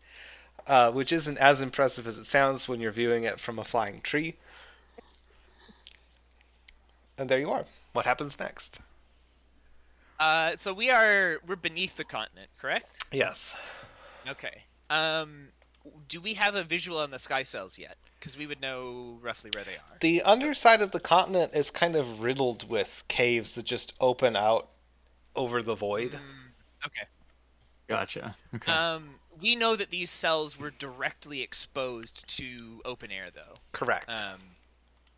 [0.66, 4.02] uh, which isn't as impressive as it sounds when you're viewing it from a flying
[4.02, 4.36] tree.
[7.20, 7.66] And there you are.
[7.94, 8.80] What happens next?
[10.20, 13.04] Uh, so we are we're beneath the continent, correct?
[13.12, 13.56] Yes.
[14.28, 14.64] Okay.
[14.90, 15.50] Um,
[16.08, 17.98] do we have a visual on the sky cells yet?
[18.20, 19.98] Because we would know roughly where they are.
[20.02, 24.70] The underside of the continent is kind of riddled with caves that just open out
[25.36, 26.12] over the void.
[26.12, 27.08] Mm, okay.
[27.88, 28.36] Gotcha.
[28.56, 28.72] Okay.
[28.72, 29.10] Um,
[29.42, 33.54] we know that these cells were directly exposed to open air, though.
[33.72, 34.10] Correct.
[34.10, 34.40] Um,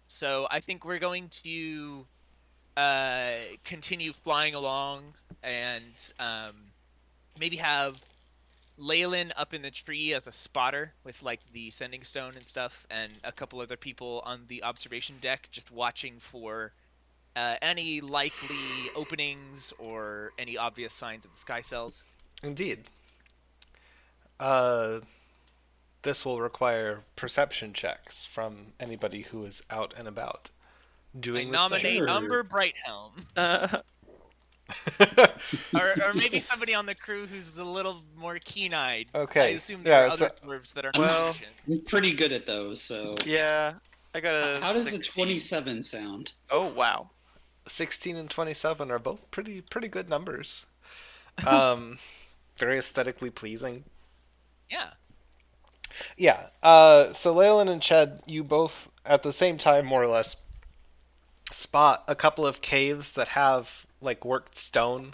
[0.08, 2.06] so I think we're going to
[2.78, 5.04] uh, continue flying along
[5.44, 6.54] and um,
[7.40, 8.00] maybe have
[8.82, 12.86] Leyland up in the tree as a spotter with like the sending stone and stuff,
[12.90, 16.74] and a couple other people on the observation deck just watching for
[17.36, 18.58] uh, any likely
[18.96, 22.04] openings or any obvious signs of the sky cells.
[22.44, 22.80] Indeed.
[24.40, 25.02] Uh,
[26.02, 30.50] this will require perception checks from anybody who is out and about
[31.16, 32.10] I doing nominate this Sure.
[32.10, 33.12] Umber Brighthelm.
[33.38, 33.82] Uh, thing.
[35.76, 39.08] or, or maybe somebody on the crew who's a little more keen-eyed.
[39.14, 39.42] Okay.
[39.42, 41.52] I assume there yeah, are so- other dwarves that are Well- not efficient.
[41.70, 42.82] I'm pretty good at those.
[42.82, 43.74] So yeah,
[44.14, 44.60] I got a.
[44.62, 45.14] how does a 16.
[45.14, 46.34] 27 sound?
[46.50, 47.10] Oh wow.
[47.68, 50.66] 16 and 27 are both pretty pretty good numbers.
[51.46, 52.00] Um,
[52.58, 53.84] very aesthetically pleasing.
[54.70, 54.92] Yeah.
[56.18, 56.48] Yeah.
[56.64, 60.36] Uh, so Leyland and Ched, you both at the same time, more or less,
[61.52, 65.14] spot a couple of caves that have like worked stone,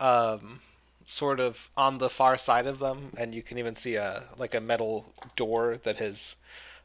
[0.00, 0.60] um,
[1.06, 4.54] sort of on the far side of them, and you can even see a like
[4.54, 6.36] a metal door that has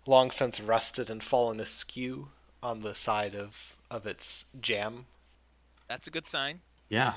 [0.05, 2.29] long since rusted and fallen askew
[2.61, 5.05] on the side of of its jam.
[5.87, 6.59] That's a good sign.
[6.89, 7.13] yeah.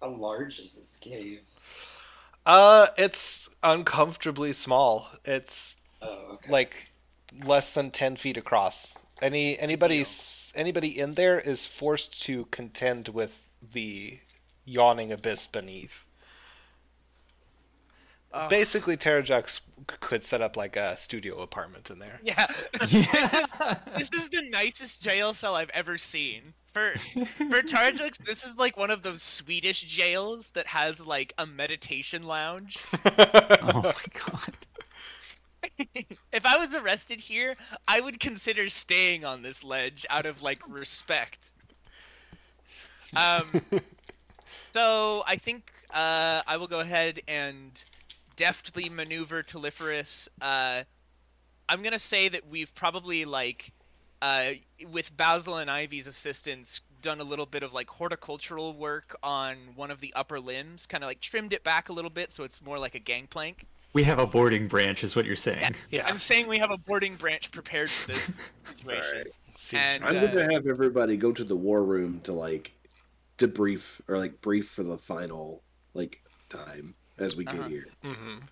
[0.00, 1.40] How large is this cave?
[2.44, 5.08] Uh, it's uncomfortably small.
[5.24, 6.50] It's Oh, okay.
[6.50, 6.92] like
[7.44, 10.04] less than 10 feet across any anybody
[10.54, 14.18] anybody in there is forced to contend with the
[14.64, 16.04] yawning abyss beneath
[18.32, 18.48] Oh.
[18.48, 19.60] basically Terrajux
[20.00, 22.46] could set up like a studio apartment in there Yeah.
[22.80, 23.52] this, is,
[23.96, 26.42] this is the nicest jail cell I've ever seen.
[26.74, 31.46] For for Terrajux, this is like one of those Swedish jails that has like a
[31.46, 32.78] meditation lounge.
[33.06, 34.54] Oh my god.
[36.32, 37.56] If I was arrested here,
[37.88, 41.52] I would consider staying on this ledge out of like respect.
[43.14, 43.44] Um,
[44.46, 47.82] so I think uh, I will go ahead and
[48.36, 50.28] deftly maneuver Teliferous.
[50.40, 50.82] Uh,
[51.68, 53.72] I'm gonna say that we've probably like,
[54.22, 54.50] uh,
[54.90, 59.90] with Basil and Ivy's assistance, done a little bit of like horticultural work on one
[59.90, 62.60] of the upper limbs, kind of like trimmed it back a little bit so it's
[62.62, 63.66] more like a gangplank.
[63.96, 65.74] We have a boarding branch, is what you're saying.
[65.90, 68.42] yeah I'm saying we have a boarding branch prepared for this
[68.76, 69.08] situation.
[69.18, 69.26] Alright.
[69.56, 72.72] Seems- And I'm uh, gonna have everybody go to the war room to like
[73.38, 75.62] debrief or like brief for the final
[75.94, 77.56] like time as we Uh-huh.
[77.62, 77.86] get here.
[78.04, 78.42] Mhm.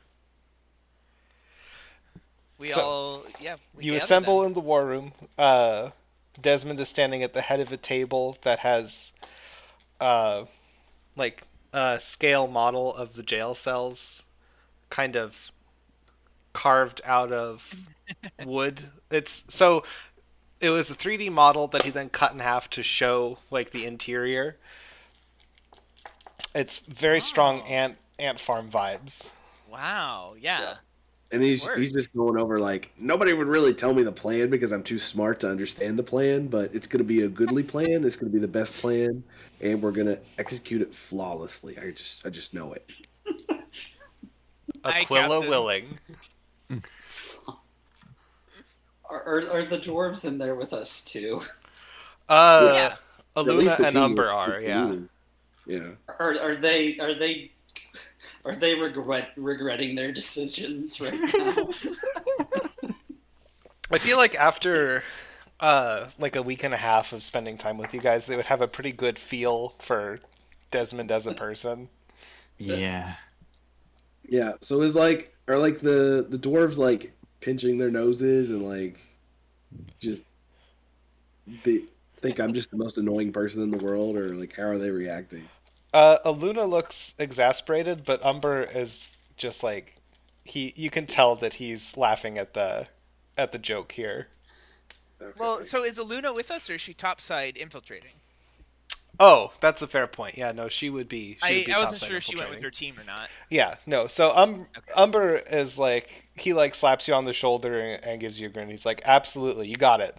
[2.58, 3.56] we So, all yeah.
[3.74, 4.48] We you assemble then.
[4.48, 5.90] in the war room uh
[6.40, 9.12] desmond is standing at the head of a table that has
[10.00, 10.46] uh
[11.16, 11.42] like
[11.74, 14.22] a scale model of the jail cells
[14.94, 15.50] kind of
[16.52, 17.74] carved out of
[18.44, 18.80] wood
[19.10, 19.82] it's so
[20.60, 23.84] it was a 3d model that he then cut in half to show like the
[23.84, 24.56] interior
[26.54, 29.26] it's very strong ant ant farm vibes
[29.70, 30.34] Wow.
[30.38, 30.76] Yeah.
[31.32, 34.70] And he's he's just going over like nobody would really tell me the plan because
[34.70, 38.04] I'm too smart to understand the plan, but it's gonna be a goodly plan.
[38.04, 39.24] It's gonna be the best plan,
[39.60, 41.76] and we're gonna execute it flawlessly.
[41.78, 42.88] I just I just know it.
[44.84, 45.48] Aye, aquila Captain.
[45.48, 45.98] willing
[49.10, 51.42] Are, are, are the dwarves in there with us too?
[52.28, 52.94] uh Yeah.
[53.36, 54.96] At aluna and umber are yeah
[55.66, 55.90] Yeah.
[56.08, 57.50] Are are they are they
[58.44, 61.68] are they regret regretting their decisions right now?
[63.90, 65.04] I feel like after
[65.60, 68.46] uh like a week and a half of spending time with you guys, they would
[68.46, 70.18] have a pretty good feel for
[70.70, 71.88] Desmond as a person.
[72.58, 73.14] Yeah.
[74.28, 74.52] Yeah.
[74.60, 78.98] So is like are like the the dwarves like pinching their noses and like
[80.00, 80.24] just
[81.62, 81.82] they
[82.20, 84.90] think I'm just the most annoying person in the world or like how are they
[84.90, 85.48] reacting?
[85.92, 89.96] Uh Aluna looks exasperated, but Umber is just like
[90.44, 92.88] he you can tell that he's laughing at the
[93.36, 94.28] at the joke here.
[95.20, 95.32] Okay.
[95.38, 98.12] Well, so is Aluna with us, or is she topside infiltrating?
[99.20, 100.36] Oh, that's a fair point.
[100.36, 101.38] Yeah, no, she would be.
[101.44, 103.28] She I, would be I wasn't sure if she went with her team or not.
[103.48, 104.06] Yeah, no.
[104.08, 104.92] So um, Okay.
[104.96, 108.50] Umber is like he like slaps you on the shoulder and, and gives you a
[108.50, 108.68] grin.
[108.68, 110.16] He's like, "Absolutely, you got it."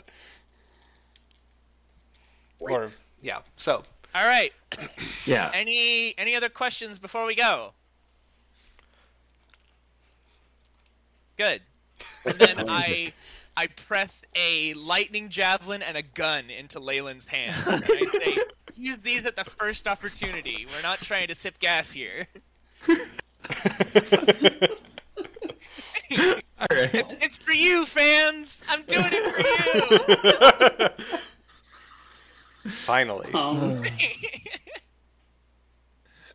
[2.59, 2.87] Or
[3.21, 3.39] yeah.
[3.57, 3.83] So
[4.13, 4.53] All right.
[5.25, 5.49] Yeah.
[5.53, 7.73] Any any other questions before we go?
[11.37, 11.61] Good.
[12.25, 13.13] And then I
[13.57, 17.55] I pressed a lightning javelin and a gun into Leyland's hand.
[17.67, 18.37] And I say,
[18.76, 20.65] use these at the first opportunity.
[20.73, 22.28] We're not trying to sip gas here.
[22.88, 22.95] All
[26.71, 26.95] right.
[26.95, 28.63] It's, it's for you, fans.
[28.67, 30.99] I'm doing it for
[32.65, 32.71] you.
[32.71, 33.32] Finally.
[33.34, 33.84] Um,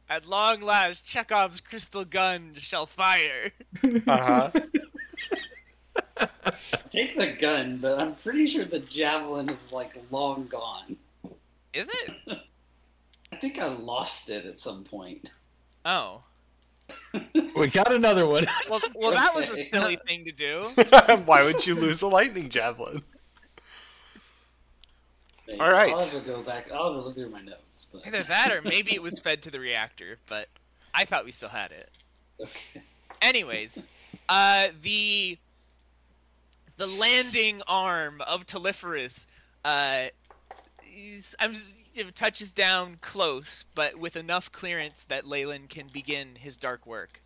[0.08, 3.52] At long last, Chekhov's crystal gun shall fire.
[4.08, 4.50] Uh huh.
[6.90, 10.96] take the gun, but I'm pretty sure the javelin is like long gone.
[11.72, 12.38] Is it?
[13.32, 15.30] I think I lost it at some point.
[15.84, 16.22] Oh.
[17.56, 18.46] We got another one.
[18.68, 20.70] Well, well, that was a silly thing to do.
[21.24, 23.02] Why would you lose a lightning javelin?
[25.46, 25.60] Maybe.
[25.60, 25.92] All right.
[25.92, 26.70] I'll have to go back.
[26.72, 27.86] I'll have to look through my notes.
[27.92, 30.18] But Either that, or maybe it was fed to the reactor.
[30.28, 30.48] But
[30.94, 31.90] I thought we still had it.
[32.40, 32.82] okay.
[33.20, 33.90] Anyways,
[34.28, 35.36] uh, the
[36.76, 39.26] the landing arm of Teliferous,
[39.64, 40.04] uh,
[40.94, 41.54] is, I'm,
[41.94, 47.20] it touches down close, but with enough clearance that Leyland can begin his dark work.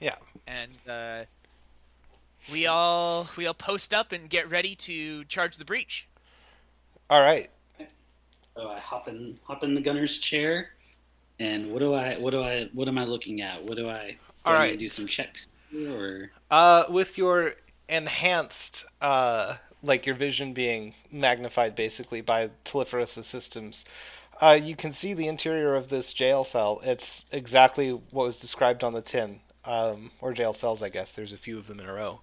[0.00, 0.16] Yeah.
[0.46, 1.24] And uh,
[2.50, 6.08] we all we all post up and get ready to charge the breach.
[7.08, 7.48] All right.
[8.56, 10.70] So I hop in, hop in the gunner's chair,
[11.38, 13.62] and what do I, what do I, what am I looking at?
[13.62, 14.10] What do I?
[14.44, 14.78] Do All I right.
[14.78, 15.46] do some checks
[15.88, 17.54] or Uh, with your
[17.88, 23.84] enhanced, uh, like your vision being magnified basically by Teliferous' systems,
[24.40, 26.80] uh, you can see the interior of this jail cell.
[26.84, 31.12] It's exactly what was described on the tin, um, or jail cells, I guess.
[31.12, 32.20] There's a few of them in a row.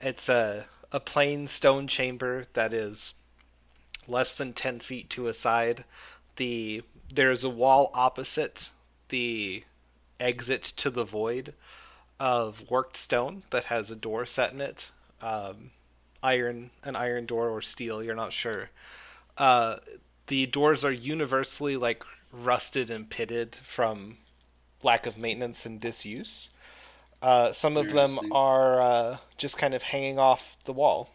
[0.00, 3.14] It's a a plain stone chamber that is
[4.06, 5.84] less than ten feet to a side.
[6.36, 6.82] The
[7.12, 8.70] there's a wall opposite
[9.08, 9.64] the
[10.20, 11.54] exit to the void
[12.20, 14.90] of worked stone that has a door set in it.
[15.20, 15.70] Um,
[16.24, 18.70] iron, an iron door or steel, you're not sure.
[19.38, 19.76] Uh,
[20.26, 22.02] the doors are universally like
[22.32, 24.16] rusted and pitted from
[24.82, 26.50] lack of maintenance and disuse.
[27.22, 31.10] Uh, some of them are uh, just kind of hanging off the wall.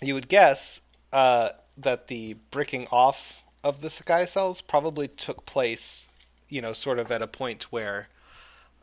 [0.00, 0.80] You would guess
[1.12, 6.06] uh, that the bricking off of the sky cells probably took place,
[6.48, 8.08] you know, sort of at a point where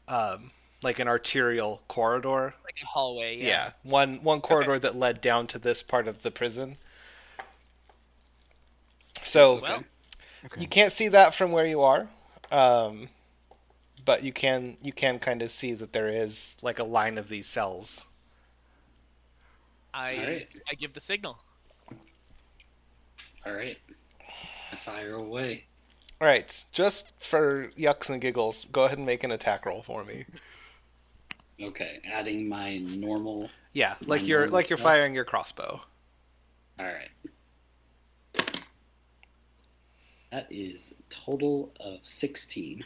[0.08, 0.52] um,
[0.84, 2.56] like an arterial corridor.
[2.64, 3.38] Like a hallway.
[3.38, 3.72] Yeah, Yeah.
[3.84, 6.78] one one corridor that led down to this part of the prison.
[9.24, 9.84] So Well,
[10.58, 12.10] you can't see that from where you are,
[12.52, 13.10] um,
[14.04, 17.30] but you can you can kind of see that there is like a line of
[17.30, 18.06] these cells.
[19.94, 20.56] I Alright.
[20.70, 21.38] I give the signal.
[23.46, 23.78] all right?
[24.72, 25.66] I fire away.
[26.22, 30.04] All right, just for yucks and giggles, go ahead and make an attack roll for
[30.04, 30.26] me.
[31.62, 33.50] Okay, adding my normal.
[33.74, 34.92] Yeah, like you're normal like you're stuff.
[34.92, 35.82] firing your crossbow.
[36.80, 37.10] All right.
[40.32, 42.84] That is a total of sixteen.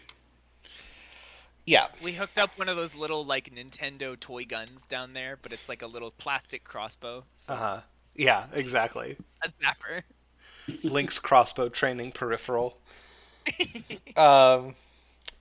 [1.67, 5.51] Yeah, We hooked up one of those little like Nintendo toy guns down there, but
[5.51, 7.23] it's like a little plastic crossbow.
[7.35, 7.81] So uh huh.
[8.15, 9.17] Yeah, exactly.
[9.43, 10.03] a zapper.
[10.83, 12.77] Link's crossbow training peripheral.
[14.17, 14.75] um,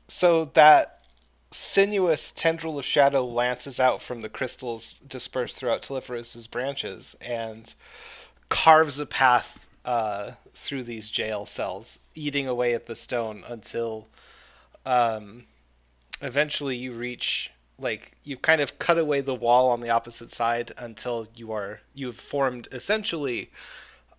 [0.09, 1.04] so that
[1.55, 7.75] sinuous tendril of shadow lances out from the crystals dispersed throughout Teliferous's branches and
[8.49, 14.09] carves a path uh, through these jail cells, eating away at the stone until
[14.85, 15.45] um,
[16.21, 20.73] eventually you reach like you kind of cut away the wall on the opposite side
[20.77, 23.51] until you are you've formed essentially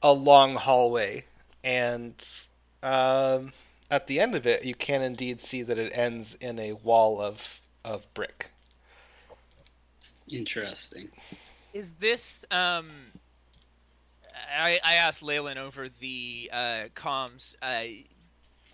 [0.01, 1.25] a long hallway
[1.63, 2.43] and
[2.81, 3.51] um,
[3.91, 7.19] at the end of it you can indeed see that it ends in a wall
[7.19, 8.51] of of brick
[10.27, 11.09] Interesting.
[11.73, 12.89] Is this um?
[14.57, 17.55] I I asked Leyland over the uh, comms.
[17.61, 18.03] Uh,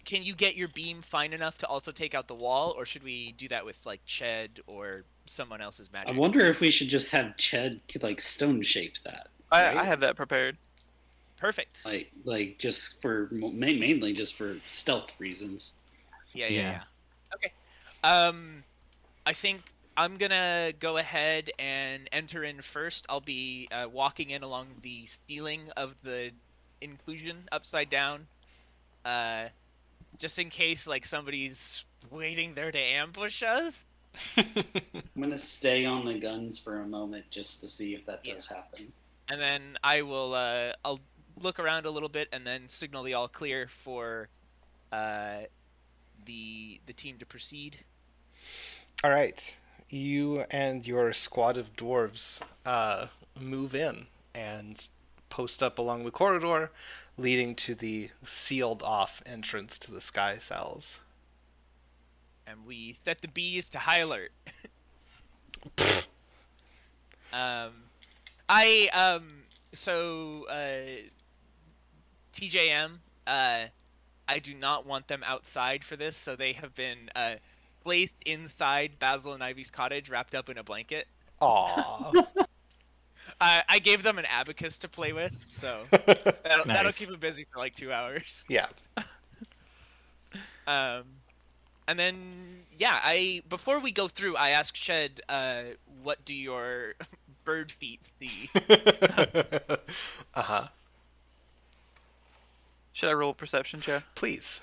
[0.05, 3.03] can you get your beam fine enough to also take out the wall, or should
[3.03, 6.15] we do that with like Ched or someone else's magic?
[6.15, 9.27] I wonder if we should just have Ched like stone shape that.
[9.51, 9.77] I.
[9.77, 10.57] I have that prepared.
[11.41, 11.85] Perfect.
[11.85, 15.71] like like just for mainly just for stealth reasons.
[16.33, 16.71] Yeah, yeah, Yeah.
[16.71, 16.83] yeah.
[17.33, 17.51] Okay.
[18.03, 18.63] Um,
[19.25, 19.61] I think
[19.97, 23.07] I'm gonna go ahead and enter in first.
[23.09, 26.31] I'll be uh, walking in along the ceiling of the
[26.79, 28.27] inclusion, upside down,
[29.05, 29.47] uh,
[30.19, 33.81] just in case like somebody's waiting there to ambush us.
[34.37, 38.47] I'm gonna stay on the guns for a moment just to see if that does
[38.47, 38.93] happen.
[39.29, 40.99] And then I will uh, I'll
[41.41, 44.29] look around a little bit and then signal the all clear for
[44.91, 45.41] uh,
[46.25, 47.77] the the team to proceed.
[49.03, 49.55] All right,
[49.89, 53.07] you and your squad of dwarves uh,
[53.39, 54.87] move in and
[55.29, 56.71] post up along the corridor
[57.17, 60.99] leading to the sealed off entrance to the sky cells.
[62.47, 64.31] and we set the bees to high alert.
[67.33, 67.71] um,
[68.49, 71.07] I um, so uh,
[72.33, 72.91] TJM,
[73.27, 73.65] uh,
[74.27, 77.35] I do not want them outside for this, so they have been uh,
[77.83, 81.07] placed inside Basil and Ivy's cottage, wrapped up in a blanket.
[81.41, 82.11] Aw.
[83.39, 87.45] Uh, I gave them an abacus to play with, so that'll, that'll keep them busy
[87.51, 88.45] for like two hours.
[88.49, 88.67] yeah.
[90.67, 91.03] Um,
[91.87, 96.93] and then yeah, I before we go through, I asked Ched, uh, what do your
[97.43, 98.49] bird feet see?
[98.55, 100.67] uh huh.
[103.01, 104.03] Should I roll perception check?
[104.13, 104.61] Please.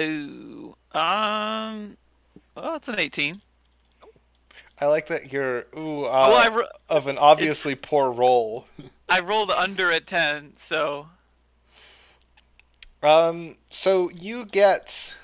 [0.00, 0.76] Ooh.
[0.92, 1.96] Um.
[2.56, 3.40] Oh, it's an 18.
[4.80, 8.68] I like that you're ooh uh, oh, well, ro- of an obviously poor roll.
[9.08, 11.08] I rolled under at 10, so
[13.02, 15.16] Um, so you get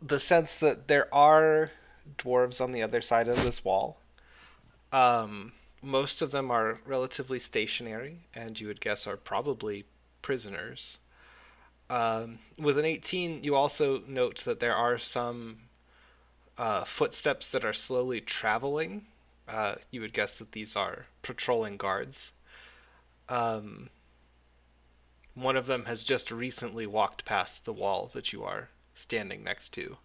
[0.00, 1.70] the sense that there are
[2.18, 4.00] dwarves on the other side of this wall.
[4.90, 5.52] Um,
[5.82, 9.84] most of them are relatively stationary, and you would guess are probably
[10.22, 10.98] prisoners.
[11.90, 15.58] Um, with an 18, you also note that there are some
[16.56, 19.06] uh, footsteps that are slowly traveling.
[19.48, 22.32] Uh, you would guess that these are patrolling guards.
[23.28, 23.90] Um,
[25.34, 29.70] one of them has just recently walked past the wall that you are standing next
[29.74, 29.96] to.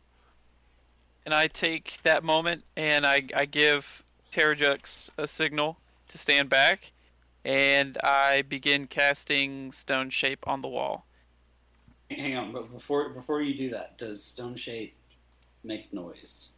[1.26, 4.02] and I take that moment and I I give
[4.32, 5.78] Terrajux a signal
[6.10, 6.92] to stand back,
[7.46, 11.06] and I begin casting stone shape on the wall.
[12.10, 14.96] Hang on, but before before you do that, does stone shape
[15.64, 16.54] make noise?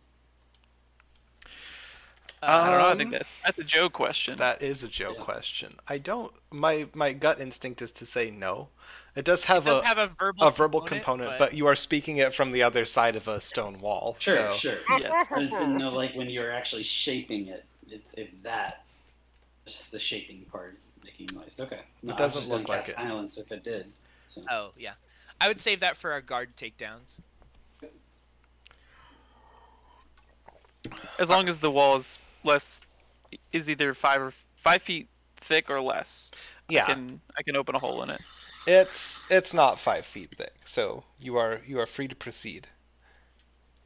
[2.42, 2.88] I don't know.
[2.88, 4.38] I think Um, that that's a Joe question.
[4.38, 5.24] That is a Joe Yeah.
[5.24, 5.76] question.
[5.88, 6.34] I don't.
[6.52, 8.70] My my gut instinct is to say no.
[9.16, 11.76] It does have It does a have a verbal a verbal component, but you are
[11.76, 14.16] speaking it from the other side of a stone wall.
[14.20, 14.78] Sure, so- sure.
[15.00, 15.28] yes.
[15.32, 18.86] I just didn't know, like, when you're actually shaping it, if, if that,
[19.92, 21.60] the shaping part is making noise.
[21.60, 21.82] Okay.
[22.04, 22.96] No, It doesn't just gonna look like cast it.
[22.96, 23.92] silence if it did.
[24.28, 24.44] So.
[24.50, 24.94] Oh yeah,
[25.42, 27.20] I would save that for our guard takedowns.
[31.20, 32.80] As long as the wall is less,
[33.52, 36.30] is either five or five feet thick or less.
[36.70, 38.22] Yeah, I can I can open a hole in it.
[38.68, 42.68] it's it's not five feet thick, so you are you are free to proceed.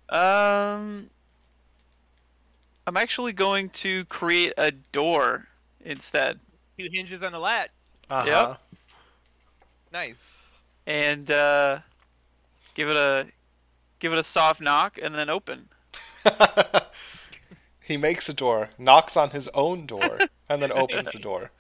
[0.09, 1.09] Um,
[2.85, 5.47] I'm actually going to create a door
[5.85, 6.39] instead,
[6.77, 7.69] Two hinges on a lat.
[8.09, 8.55] Uh huh.
[9.91, 10.37] Nice.
[10.85, 11.79] and uh,
[12.75, 13.27] give it a
[13.99, 15.69] give it a soft knock, and then open.
[17.83, 20.19] he makes a door, knocks on his own door,
[20.49, 21.51] and then opens the door.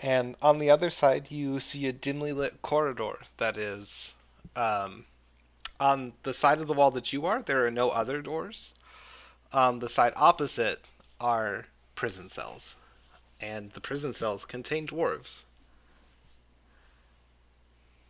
[0.00, 4.14] And on the other side, you see a dimly lit corridor that is.
[4.54, 5.04] Um,
[5.78, 8.72] on the side of the wall that you are, there are no other doors.
[9.52, 10.84] On the side opposite
[11.20, 12.76] are prison cells.
[13.40, 15.42] And the prison cells contain dwarves.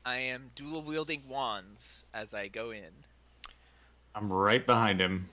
[0.05, 3.05] I am dual wielding wands as I go in.
[4.15, 5.29] I'm right behind him.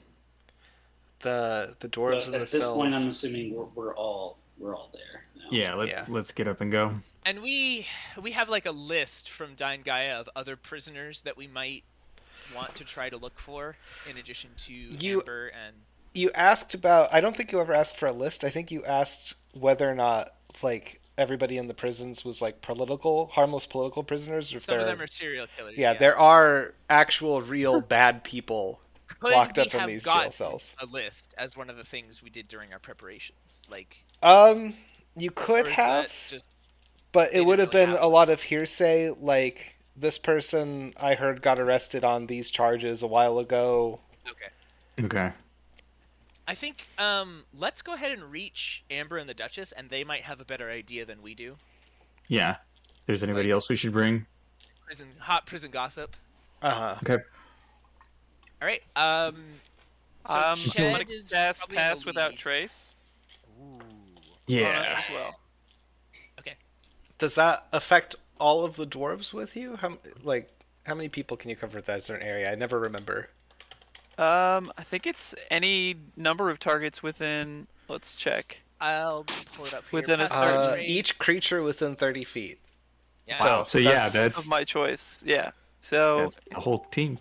[1.23, 4.75] The the dwarves But in the at this point, I'm assuming we're, we're all we're
[4.75, 5.23] all there.
[5.37, 5.47] Now.
[5.51, 6.05] Yeah, let, Yeah.
[6.07, 6.93] let's get up and go.
[7.25, 7.87] And we
[8.21, 11.83] we have like a list from Dine Gaia of other prisoners that we might
[12.55, 13.75] want to try to look for,
[14.09, 15.75] in addition to You- Amber and
[16.15, 18.85] you asked about i don't think you ever asked for a list i think you
[18.85, 20.29] asked whether or not
[20.61, 24.85] like everybody in the prisons was like political harmless political prisoners or if some of
[24.85, 25.75] them are serial killers.
[25.75, 28.79] yeah, there are actual real bad people
[29.29, 32.21] Could locked we up in these jail cells A list as one of the things
[32.21, 34.73] we did during our preparations, like um
[35.15, 36.49] you could have just
[37.11, 41.13] but it would have really been have a lot of hearsay like this person i
[41.13, 43.99] heard got arrested on these charges a while ago
[44.29, 45.05] okay.
[45.05, 45.31] Okay.
[46.47, 50.23] I think um, let's go ahead and reach Amber and the Duchess, and they might
[50.23, 51.55] have a better idea than we do.
[52.27, 52.51] Yeah.
[52.51, 54.25] If there's It's anybody like- else we should bring.
[54.85, 56.15] Prison, hot prison gossip.
[56.61, 57.23] uh-huh Okay.
[58.63, 58.81] All right.
[58.95, 59.43] Um.
[60.25, 62.39] So um, Ched I'm gonna is cast probably in the pass without lead.
[62.39, 62.95] trace.
[63.61, 63.79] Ooh.
[64.47, 64.63] Yeah.
[64.71, 65.39] that as well.
[67.17, 70.49] does that affect all of the dwarves with you how like
[70.85, 73.29] how many people can you cover with that as an area i never remember
[74.17, 77.65] Um, I think it's any number of targets within.
[77.87, 78.61] Let's check.
[78.81, 79.23] I'll
[79.55, 80.01] pull it up here.
[80.01, 82.59] Within a certain uh, without each creature within 30 feet
[83.27, 83.35] Yeah.
[83.35, 83.63] So- Wow.
[83.63, 85.23] So, yeah, that's- that's Of my choice.
[85.25, 85.51] Yeah.
[85.81, 87.17] So that's the whole team.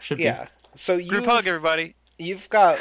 [0.00, 0.46] should Yeah.
[0.74, 1.94] So you Group hug, everybody.
[2.18, 2.78] You've got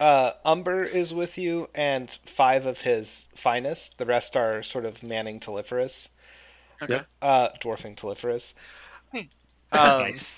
[0.00, 3.98] uh, Umber is with you and five of his finest.
[3.98, 6.08] The rest are sort of manning Teliferous,
[6.82, 7.02] Okay.
[7.20, 8.54] Uh, dwarfing Teliferous.
[9.12, 9.20] Hmm.
[9.72, 10.34] Um, nice.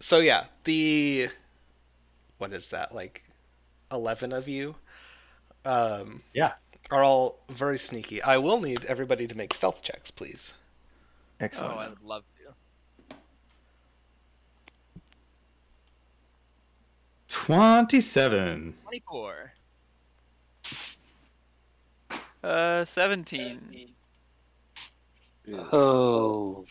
[0.00, 1.30] So yeah, the
[2.38, 3.24] what is that like?
[3.90, 4.76] Eleven of you.
[5.64, 6.22] Um.
[6.32, 6.52] Yeah.
[6.90, 8.22] are all very sneaky.
[8.22, 10.54] I will need everybody to make stealth checks, please.
[11.40, 11.74] Excellent.
[11.74, 12.54] Oh, I would love to.
[17.28, 18.74] 27.
[18.84, 19.52] 24.
[22.42, 23.88] Uh, 17.
[25.72, 26.64] Oh,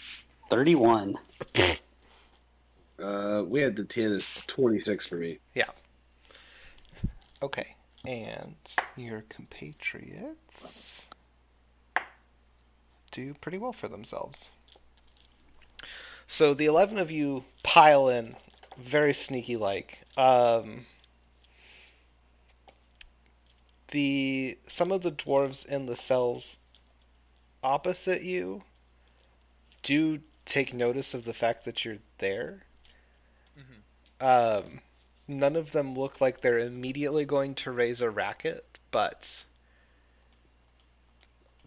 [0.49, 1.16] 31.
[2.99, 5.38] Uh, we had the ten is twenty six for me.
[5.53, 5.70] Yeah.
[7.43, 8.55] Okay, and
[8.95, 11.05] your compatriots
[13.12, 14.49] do pretty well for themselves.
[16.26, 18.36] So the 11 of you pile in
[18.78, 19.99] very sneaky like.
[20.18, 20.86] Um,
[23.89, 26.57] the some of the dwarves in the cells
[27.63, 28.63] opposite you
[29.84, 32.63] do take notice of the fact that you're there.
[34.20, 34.82] Um,
[35.28, 39.43] none of them look like they're immediately going to raise a racket, but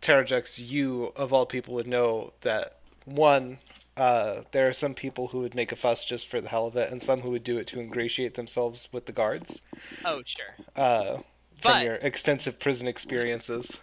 [0.01, 3.59] Terrajux, you of all people would know that one,
[3.97, 6.77] uh, there are some people who would make a fuss just for the hell of
[6.77, 9.63] it, and some who would do it to ingratiate themselves with the guards.
[10.05, 10.55] Oh, sure.
[10.77, 11.17] Uh,
[11.59, 13.79] from But- your extensive prison experiences.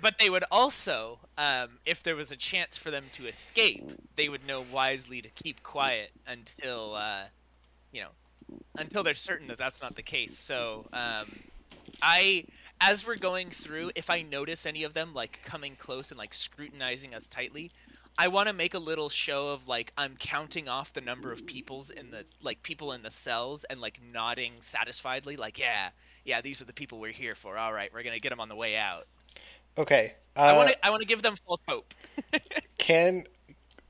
[0.00, 3.82] But they would also, um, if there was a chance for them to escape,
[4.16, 7.24] they would know wisely to keep quiet until, uh,
[7.90, 8.10] you know,
[8.76, 10.36] until they're certain that that's not the case.
[10.36, 11.34] So, um,
[12.02, 12.44] I,
[12.82, 16.34] as we're going through, if I notice any of them like coming close and like
[16.34, 17.70] scrutinizing us tightly,
[18.16, 21.46] I want to make a little show of like I'm counting off the number of
[21.46, 25.90] peoples in the like people in the cells and like nodding satisfiedly, like yeah,
[26.24, 27.58] yeah, these are the people we're here for.
[27.58, 29.06] All right, we're gonna get them on the way out.
[29.76, 30.14] Okay.
[30.36, 31.92] Uh, I want to I want to give them false hope.
[32.78, 33.24] Can.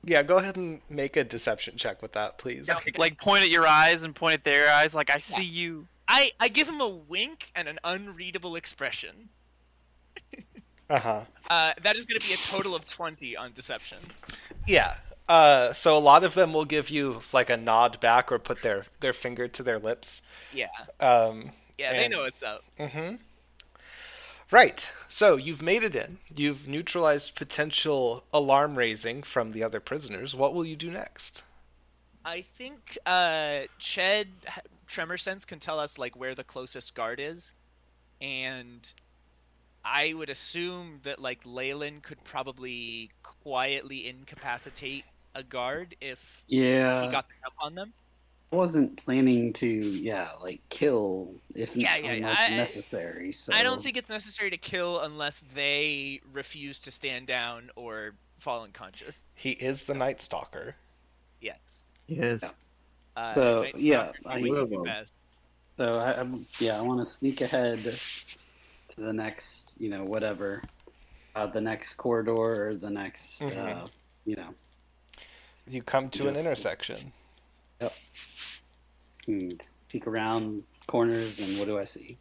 [0.03, 2.69] Yeah, go ahead and make a deception check with that, please.
[2.97, 5.87] Like point at your eyes and point at their eyes, like I see you.
[6.07, 9.29] I I give them a wink and an unreadable expression.
[10.89, 11.21] Uh huh.
[11.49, 13.99] Uh, that is going to be a total of twenty on deception.
[14.67, 14.95] Yeah.
[15.27, 18.61] Uh, so a lot of them will give you like a nod back or put
[18.61, 20.21] their, their finger to their lips.
[20.53, 20.67] Yeah,
[20.99, 22.63] Um, yeah, they know what's up.
[22.79, 23.15] mm-hmm.
[24.51, 24.87] Right.
[25.07, 26.19] So you've made it in.
[26.35, 30.35] You've neutralized potential alarm raising from the other prisoners.
[30.35, 31.41] What will you do next?
[32.23, 34.27] I think uh, Ched
[34.85, 37.53] Tremor Sense can tell us like where the closest guard is,
[38.21, 38.91] and
[39.85, 45.05] I would assume that like Leyland could probably quietly incapacitate
[45.35, 47.03] a guard if Yeah.
[47.03, 47.93] he got the jump on them.
[48.51, 53.31] I wasn't planning to, yeah, like kill if Yeah, yeah, unless I- necessary.
[53.33, 58.13] So I don't think it's necessary to kill unless they refuse to stand down or
[58.37, 59.21] fall unconscious.
[59.35, 60.75] He is the Night Stalker.
[61.41, 61.85] Yes.
[62.07, 62.39] Yes.
[62.43, 62.49] Yeah.
[63.17, 64.85] Uh, So, yeah, Stalker I- doing One of the them.
[64.85, 65.13] best.
[65.77, 67.99] So I, I'm, yeah, I want to sneak ahead
[68.95, 70.61] to the next, you know, whatever,
[71.35, 73.89] uh, the next corridor or the next, uh, Mhm.
[74.25, 74.53] you know,
[75.67, 76.45] You come to an Yes.
[76.45, 77.11] intersection.
[79.25, 79.49] hmm,
[79.89, 82.19] peek around corners and what do I see?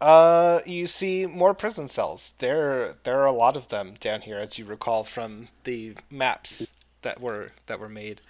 [0.00, 2.32] Uh, you see more prison cells.
[2.38, 6.66] There, there are a lot of them down here, as you recall from the maps
[7.02, 8.20] that were that were made.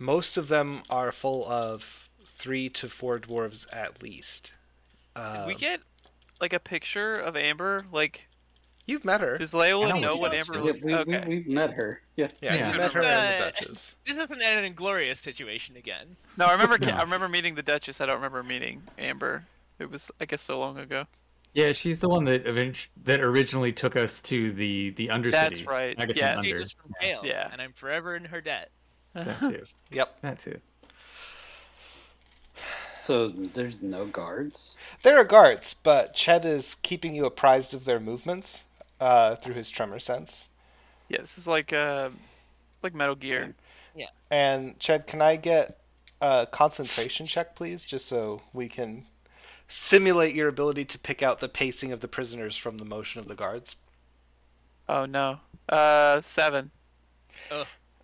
[0.00, 4.52] Most of them are full of three to four dwarves at least.
[5.14, 5.80] Did Um, we get
[6.42, 7.80] like a picture of Amber?
[7.90, 8.28] Like,
[8.84, 9.38] You've met her.
[9.38, 10.50] does I Layla know know she what does.
[10.50, 10.58] Amber?
[10.58, 11.24] Yeah, looks we, okay.
[11.28, 12.02] we, we've met her.
[12.16, 12.28] Yeah.
[12.42, 12.72] Yeah, Yeah.
[12.72, 13.94] you met her and the Uh, Duchess.
[14.04, 16.16] This isn't an inglorious situation again.
[16.36, 16.76] No, I remember.
[16.80, 16.88] No.
[16.88, 18.00] I remember meeting the Duchess.
[18.00, 19.44] I don't remember meeting Amber.
[19.78, 21.06] It was, I guess, so long ago.
[21.54, 25.30] Yeah, she's the one that event- that originally took us to the the Undercity.
[25.30, 25.96] That's right.
[25.96, 26.30] Agathon Yeah.
[26.36, 26.42] Under.
[26.42, 27.20] Jesus from jail.
[27.24, 27.48] Yeah.
[27.52, 28.70] And I'm forever in her debt.
[29.14, 29.62] That too.
[29.92, 30.20] Yep.
[30.22, 30.58] That too.
[33.02, 34.76] So there's no guards.
[35.02, 38.62] There are guards, but Ched is keeping you apprised of their movements
[39.00, 40.48] uh, through his tremor sense.
[41.08, 42.10] yeah, this is like uh,
[42.82, 43.54] like Metal Gear.
[43.96, 44.06] Yeah.
[44.30, 45.80] And Ched, can I get
[46.20, 49.06] a concentration check, please, just so we can
[49.66, 53.26] simulate your ability to pick out the pacing of the prisoners from the motion of
[53.26, 53.76] the guards?
[54.88, 55.40] Oh no.
[55.68, 56.70] Uh, seven.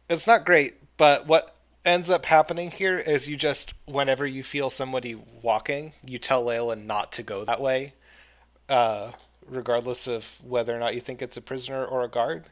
[0.09, 4.71] It's not great, but what ends up happening here is you just, whenever you feel
[4.71, 7.95] somebody walking, you tell Layla not to go that way,
[8.69, 9.13] uh,
[9.47, 12.45] regardless of whether or not you think it's a prisoner or a guard.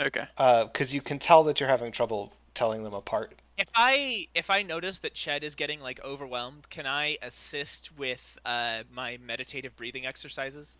[0.00, 0.26] Okay.
[0.36, 3.34] because you can tell that you're having trouble telling them apart.
[3.58, 8.38] If I if I notice that Ched is getting like overwhelmed, can I assist with
[8.44, 10.76] uh, my meditative breathing exercises?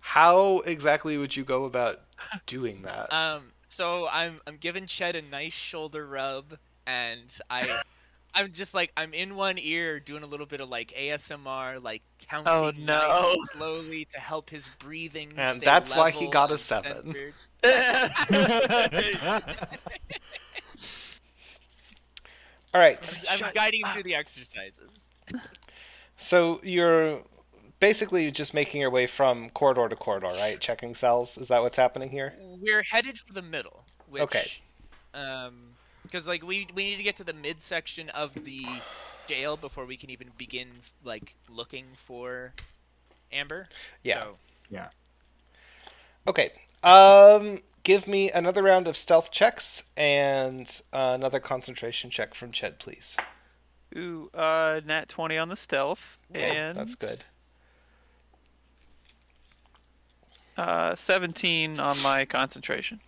[0.00, 2.00] How exactly would you go about
[2.46, 3.12] doing that?
[3.12, 6.58] Um, so I'm I'm giving Ched a nice shoulder rub,
[6.90, 7.78] and I
[8.34, 12.02] I'm just like I'm in one ear doing a little bit of like ASMR, like
[12.28, 13.36] counting Oh, no.
[13.52, 15.32] slowly to help his breathing.
[15.36, 17.14] And that's why he got a seven.
[22.72, 23.18] All right.
[23.30, 25.08] I'm guiding him through the exercises.
[26.16, 27.20] So you're
[27.80, 30.60] basically just making your way from corridor to corridor, right?
[30.60, 31.36] Checking cells.
[31.36, 32.34] Is that what's happening here?
[32.60, 34.46] We're headed for the middle, which Okay.
[35.14, 35.69] um
[36.10, 38.66] because like we we need to get to the midsection of the
[39.26, 40.68] jail before we can even begin
[41.04, 42.52] like looking for
[43.32, 43.68] Amber.
[44.02, 44.22] Yeah.
[44.22, 44.36] So,
[46.26, 46.52] Okay.
[46.82, 52.78] Um, give me another round of stealth checks and uh, another concentration check from Ched,
[52.78, 53.16] please.
[53.96, 56.18] Ooh, uh, nat 20 on the stealth.
[56.32, 57.24] And That's good.
[60.56, 63.00] Uh, 17 on my concentration.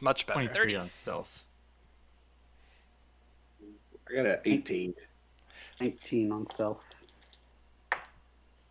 [0.00, 0.40] Much better.
[0.40, 1.45] 23 on stealth.
[4.08, 4.94] I got an 18.
[5.80, 6.82] 19 on stealth.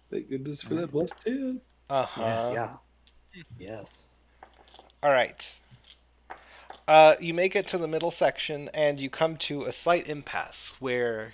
[0.10, 1.62] Thank goodness for that plus 10.
[1.90, 2.52] Uh huh.
[2.54, 2.70] yeah.
[3.60, 4.16] Yes.
[5.04, 5.56] All right.
[6.88, 10.72] Uh, you make it to the middle section, and you come to a slight impasse
[10.80, 11.34] where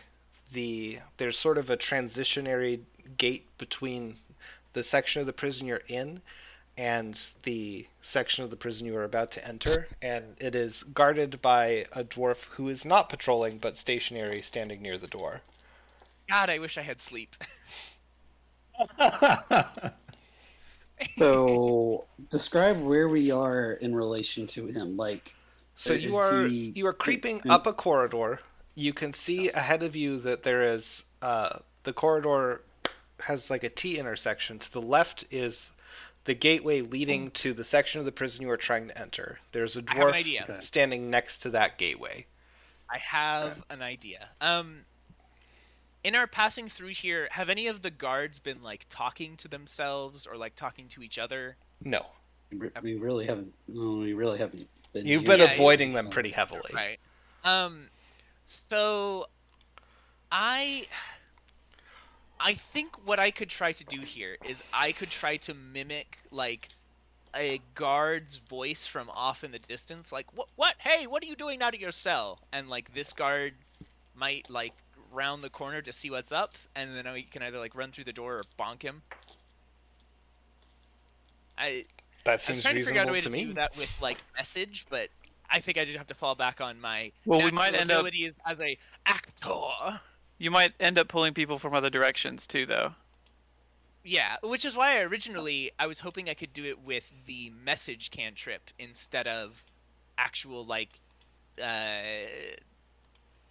[0.52, 2.82] the there's sort of a transitionary
[3.18, 4.18] gate between
[4.74, 6.22] the section of the prison you're in
[6.78, 11.42] and the section of the prison you are about to enter, and it is guarded
[11.42, 15.42] by a dwarf who is not patrolling but stationary, standing near the door.
[16.30, 17.36] God, I wish I had sleep.
[21.18, 24.98] So, describe where we are in relation to him.
[24.98, 25.36] Like,
[25.76, 28.40] So you are he- you are creeping up a corridor.
[28.76, 32.62] You can see ahead of you that there is uh, the corridor
[33.22, 34.60] has like a T intersection.
[34.60, 35.72] To the left is
[36.26, 39.40] the gateway leading to the section of the prison you are trying to enter.
[39.52, 40.58] There's a have dwarf idea.
[40.60, 42.28] Standing next to that gateway.
[42.90, 44.30] I have an idea.
[44.42, 44.82] Um,
[46.04, 50.28] in our passing through here, have any of the guards been like talking to themselves
[50.28, 51.56] or like talking to each other?
[51.84, 52.06] No,
[52.52, 53.54] we we really haven't.
[53.68, 54.68] No, we really haven't.
[54.94, 55.38] Been you've here.
[55.38, 56.72] been Yeah, avoiding them pretty heavily.
[56.74, 57.00] Right.
[57.44, 57.88] Um,
[58.46, 59.28] so
[60.32, 60.88] I
[62.44, 66.18] I think what I could try to do here is I could try to mimic
[66.32, 66.70] like
[67.36, 71.36] a guard's voice from off in the distance, like what what hey, what are you
[71.36, 72.40] doing out of your cell?
[72.52, 73.54] And like this guard
[74.16, 74.74] might like
[75.14, 78.06] round the corner to see what's up, and then we can either like run through
[78.06, 79.02] the door or bonk him.
[81.58, 81.86] I
[82.24, 83.54] That I was seems trying to figure out a reasonable way to to me.
[83.54, 85.10] do that with like message, but
[85.50, 88.06] I think I just have to fall back on my Well, we might end up-
[88.46, 90.00] as a actor.
[90.42, 92.96] You might end up pulling people from other directions too, though.
[94.04, 97.52] Yeah, which is why I originally I was hoping I could do it with the
[97.64, 99.64] message cantrip instead of
[100.18, 100.90] actual like
[101.62, 102.02] uh,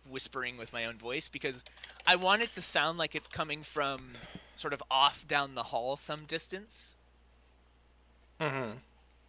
[0.09, 1.63] whispering with my own voice because
[2.09, 4.01] I want it to sound like it's coming from
[4.57, 6.97] sort of off down the hall some distance.
[8.41, 8.71] Hmm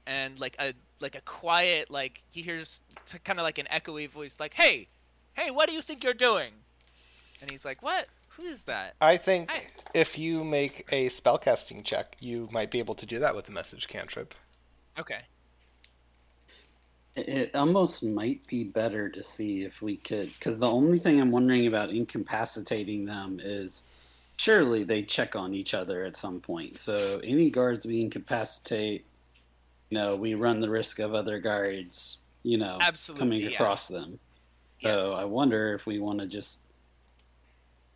[0.07, 4.09] and like a like a quiet like he hears t- kind of like an echoey
[4.09, 4.87] voice like hey!
[5.33, 6.51] Hey what do you think you're doing
[7.41, 9.67] and he's like what who is that I think Hi.
[9.93, 13.51] if you make a spellcasting check, you might be able to do that with the
[13.51, 14.33] message cantrip.
[14.97, 15.21] okay
[17.15, 21.19] It, it almost might be better to see if we could, because the only thing
[21.19, 23.83] I'm wondering about incapacitating them is
[24.37, 26.79] surely they check on each other at some point.
[26.79, 29.05] So any guards we incapacitate,
[29.89, 33.49] you know, we run the risk of other guards, you know, Absolutely, coming yeah.
[33.49, 34.19] across them.
[34.79, 36.59] yes So I wonder if we want to just,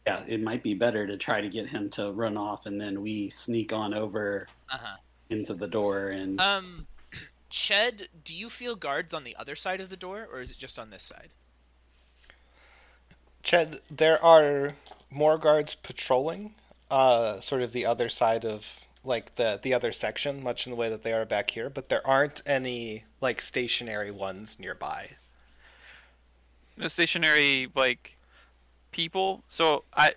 [0.05, 3.01] yeah, it might be better to try to get him to run off and then
[3.01, 4.97] we sneak on over uh-huh
[5.29, 6.39] into the door and.
[6.39, 6.87] Um,
[7.51, 10.57] Ched, do you feel guards on the other side of the door, or is it
[10.57, 11.29] just on this side?
[13.43, 14.71] Ched, there are
[15.09, 16.55] more guards patrolling,
[16.91, 20.75] uh, sort of the other side of like the the other section, much in the
[20.75, 21.69] way that they are back here.
[21.69, 25.11] But there aren't any like stationary ones nearby.
[26.75, 28.14] No stationary like
[28.95, 29.43] people.
[29.49, 30.13] So I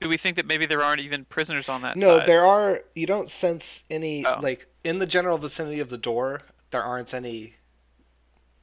[0.00, 2.28] do we think that maybe there aren't even prisoners on that no, side?
[2.28, 2.82] there are.
[2.94, 4.40] You don't sense any Oh.
[4.42, 6.42] like in the general vicinity of the door.
[6.70, 7.54] There aren't any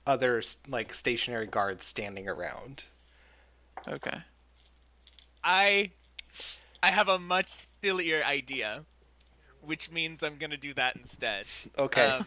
[0.05, 2.83] other like stationary guards standing around.
[3.87, 4.17] Okay.
[5.43, 5.91] I,
[6.81, 8.83] I have a much sillier idea,
[9.61, 11.45] which means I'm gonna do that instead.
[11.77, 12.05] Okay.
[12.05, 12.25] Um,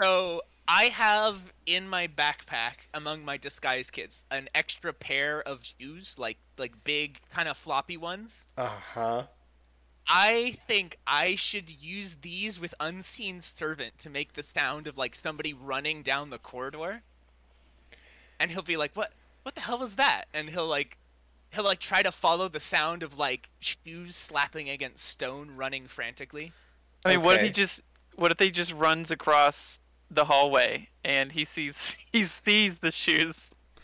[0.00, 6.18] so I have in my backpack among my disguise kits an extra pair of shoes,
[6.18, 8.48] like like big kind of floppy ones.
[8.56, 9.26] Uh huh.
[10.08, 15.14] I think I should use these with unseen servant to make the sound of like
[15.14, 17.04] somebody running down the corridor.
[18.38, 19.12] And he'll be like, "What?
[19.42, 20.98] What the hell was that?" And he'll like,
[21.52, 26.54] he'll like try to follow the sound of like shoes slapping against stone, running frantically.
[27.04, 27.52] I mean, what if he Okay.
[27.52, 27.80] just
[28.16, 29.78] what if he just runs across
[30.10, 33.36] the hallway and he sees he sees the shoes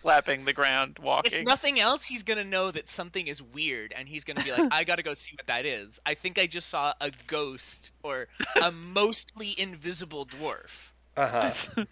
[0.03, 1.41] slapping the ground walking.
[1.41, 4.69] If nothing else, he's gonna know that something is weird, and he's gonna be like,
[4.73, 8.29] "I gotta go see what that is." I think I just saw a ghost or
[8.61, 10.89] a mostly invisible dwarf.
[11.17, 11.85] Uh huh.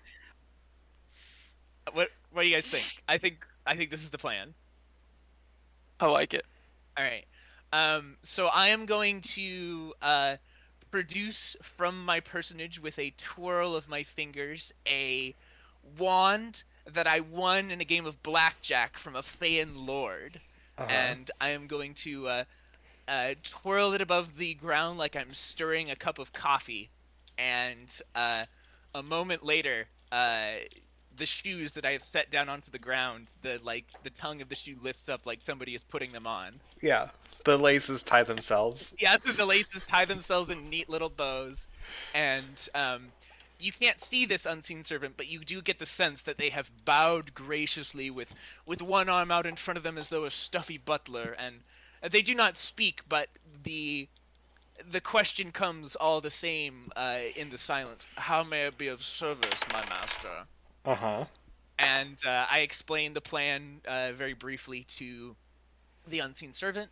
[1.92, 3.02] What What do you guys think?
[3.08, 4.54] I think I think this is the plan.
[6.00, 6.44] I like it.
[6.96, 7.24] All right.
[7.72, 10.36] Um, so I am going to uh,
[10.91, 15.34] produce from my personage with a twirl of my fingers a
[15.99, 16.62] wand
[16.93, 20.41] that I won in a game of blackjack from a Feyan lord,
[20.78, 20.88] Uh-huh.
[20.88, 22.45] and I am going to uh,
[23.09, 26.91] uh, twirl it above the ground like I'm stirring a cup of coffee,
[27.38, 28.45] and uh,
[28.95, 30.53] a moment later, uh,
[31.16, 34.49] the shoes that I have set down onto the ground, the like the tongue of
[34.49, 36.61] the shoe lifts up like somebody is putting them on.
[36.80, 37.11] Yeah.
[37.45, 38.95] The laces tie themselves.
[39.01, 41.66] Yeah, the laces tie themselves in neat little bows,
[42.14, 43.12] and um,
[43.59, 46.70] you can't see this unseen servant, but you do get the sense that they have
[46.84, 48.32] bowed graciously with
[48.66, 51.62] with one arm out in front of them as though a stuffy butler, and
[52.03, 53.28] they do not speak, but
[53.64, 54.09] the
[54.91, 58.05] the question comes all the same uh, in the silence.
[58.16, 60.47] How may I be of service, my master?
[60.84, 61.26] Uh huh.
[61.78, 65.36] and uh, I explained the plan uh, very briefly to
[66.07, 66.91] the unseen servant.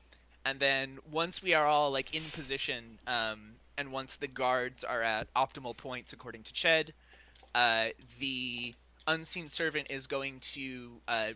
[0.48, 5.02] And then once we are all like in position, um, and once the guards are
[5.02, 6.92] at optimal points according to Ched,
[7.54, 7.88] uh,
[8.18, 8.74] the
[9.06, 11.30] unseen servant is going to uh,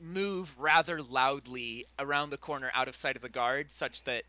[0.00, 4.24] move rather loudly around the corner out of sight of the guard, such that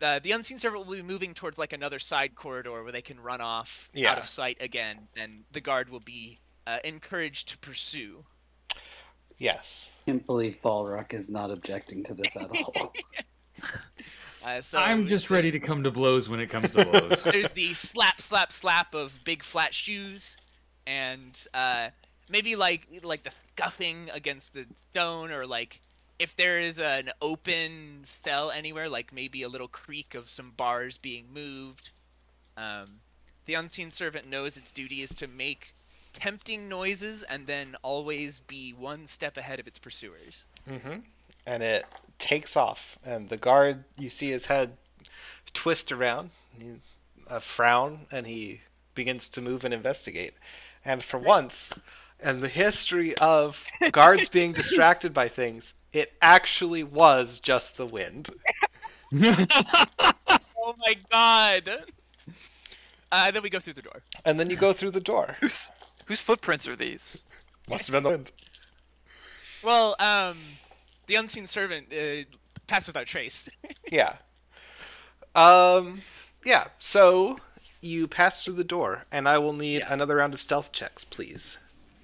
[0.00, 3.18] uh, the unseen servant will be moving towards like another side corridor where they can
[3.18, 6.38] run off out of sight again, and the guard will be
[6.68, 8.24] uh, encouraged to pursue.
[9.42, 9.90] Yes.
[10.06, 12.92] can't believe Balrock is not objecting to this at all.
[14.44, 17.22] Uh, so I'm just ready to come to blows when it comes to blows.
[17.24, 20.36] There's the slap, slap, slap of big flat shoes,
[20.84, 21.90] and uh,
[22.28, 25.80] maybe like like the scuffing against the stone, or like
[26.18, 30.98] if there is an open cell anywhere, like maybe a little creak of some bars
[30.98, 31.90] being moved.
[32.56, 32.86] Um,
[33.46, 35.72] the unseen servant knows its duty is to make
[36.12, 40.46] tempting noises and then always be one step ahead of its pursuers.
[40.68, 41.00] Mm-hmm.
[41.46, 41.84] And it
[42.18, 44.76] takes off, and the guard, you see his head
[45.52, 46.80] twist around, he-
[47.26, 48.60] a frown, and he
[48.94, 50.34] begins to move and investigate.
[50.84, 51.72] And for once,
[52.22, 58.30] in the history of guards being distracted by things, it actually was just the wind.
[60.64, 61.84] Oh my god!
[63.10, 64.00] Uh, then we go through the door.
[64.24, 65.36] And then you go through the door.
[66.06, 67.22] Whose whose footprints are these?
[67.68, 68.32] Must have been the wind.
[69.62, 70.36] Well, um,
[71.06, 72.24] the unseen servant uh,
[72.66, 73.48] passed without trace.
[73.90, 74.16] Yeah.
[75.34, 76.00] Um.
[76.44, 76.68] Yeah.
[76.78, 77.36] So
[77.82, 79.92] you pass through the door, and I will need Yeah.
[79.92, 81.58] another round of stealth checks, please.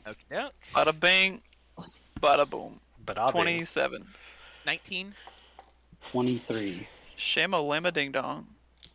[0.07, 0.49] Okay.
[0.75, 1.41] Bada bang,
[2.21, 2.81] bada boom.
[3.07, 3.33] But I'll.
[3.33, 4.07] Twenty-seven.
[4.67, 5.15] 19.
[6.11, 6.87] 23.
[7.17, 8.47] Shama lama ding dong.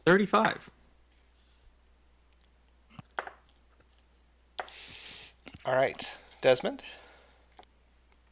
[0.05, 0.69] 35.
[5.65, 6.11] All right,
[6.41, 6.83] Desmond.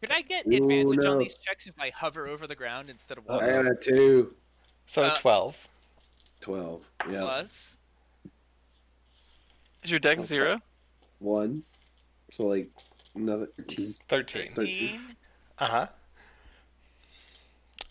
[0.02, 3.18] Could I get Ooh, advantage on these checks if I hover over the ground instead
[3.18, 3.54] of I walking?
[3.54, 4.36] got a two.
[4.86, 5.68] So Uh, twelve.
[6.42, 6.84] 12.
[7.12, 7.20] Yeah.
[7.20, 7.78] Plus,
[9.84, 10.60] Is your deck zero?
[11.20, 11.64] One.
[12.32, 12.70] So, like,
[13.16, 13.48] another.
[13.58, 13.86] Thirteen.
[14.10, 14.52] Thirteen.
[14.56, 15.00] 13.
[15.60, 15.88] Uh huh.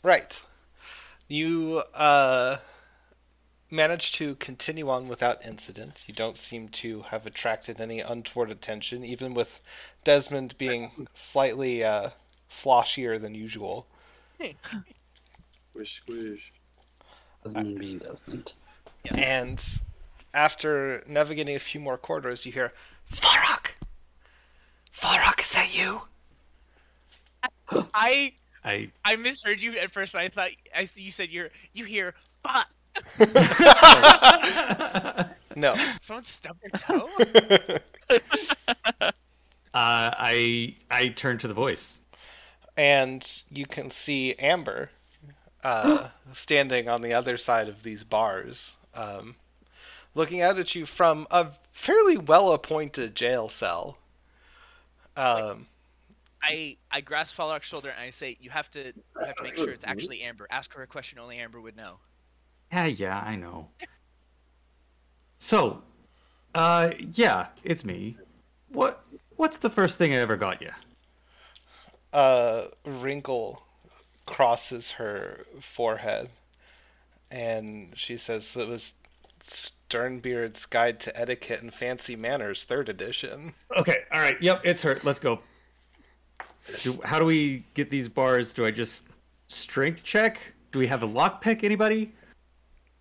[0.03, 0.41] Right.
[1.29, 2.57] You uh
[3.71, 6.03] manage to continue on without incident.
[6.07, 9.61] You don't seem to have attracted any untoward attention, even with
[10.05, 12.11] Desmond being slightly uh,
[12.49, 13.87] sloshier than usual.
[15.71, 16.53] Squish, squish.
[17.45, 18.55] Desmond being Desmond.
[19.11, 19.65] And
[20.35, 22.73] after navigating a few more corridors, you hear,
[23.11, 23.73] Farok!
[24.93, 26.03] Farok, is that you?
[27.95, 28.33] I
[28.65, 30.15] I I misheard you at first.
[30.15, 32.67] I thought I you said you're you hear fuck.
[35.57, 35.75] No.
[36.01, 37.09] Someone stubbed their toe.
[39.01, 39.11] uh,
[39.75, 42.01] I I turn to the voice.
[42.77, 44.91] and you can see Amber
[45.65, 49.37] uh, standing on the other side of these bars, um,
[50.15, 53.99] looking out at you from a fairly well appointed jail cell.
[55.17, 55.67] Um,
[56.43, 59.57] I I grasp Falrock's shoulder and I say, "You have to you have to make
[59.57, 60.47] sure it's actually Amber.
[60.51, 62.01] Ask her a question only Amber would know."
[62.73, 63.69] Yeah, yeah, I know.
[65.39, 65.83] So,
[66.55, 68.17] uh, yeah, it's me.
[68.69, 69.05] What?
[69.37, 70.71] What's the first thing I ever got you?
[72.13, 73.63] a wrinkle
[74.27, 76.29] crosses her forehead,
[77.31, 78.95] and she says it was
[79.43, 83.55] Sternbeard's Guide to Etiquette and Fancy Manners, third edition.
[83.79, 84.41] Okay, all right.
[84.41, 84.99] Yep, it's her.
[85.05, 85.41] Let's go.
[86.83, 88.53] Do, how do we get these bars?
[88.53, 89.05] Do I just
[89.49, 90.41] strength check?
[90.73, 91.65] Do we have a lockpick?
[91.65, 92.13] Anybody?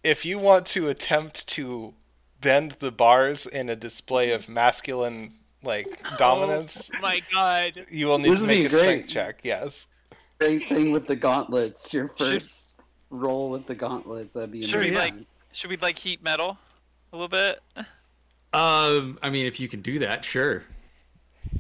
[0.04, 1.94] If you want to attempt to
[2.42, 5.34] bend the bars in a display of masculine
[5.64, 5.88] like
[6.18, 7.86] dominance, Oh my god.
[7.92, 9.40] you will need This to make a strength check.
[9.44, 9.88] Yes.
[10.40, 11.94] Great thing with the gauntlets.
[11.94, 12.66] Your Should- first
[13.10, 14.34] roll with the gauntlets.
[14.34, 15.16] That'd be Should we, like-
[15.52, 16.58] Should we like heat metal
[17.12, 17.60] a little bit?
[18.54, 20.64] Um, I mean, if you can do that, sure.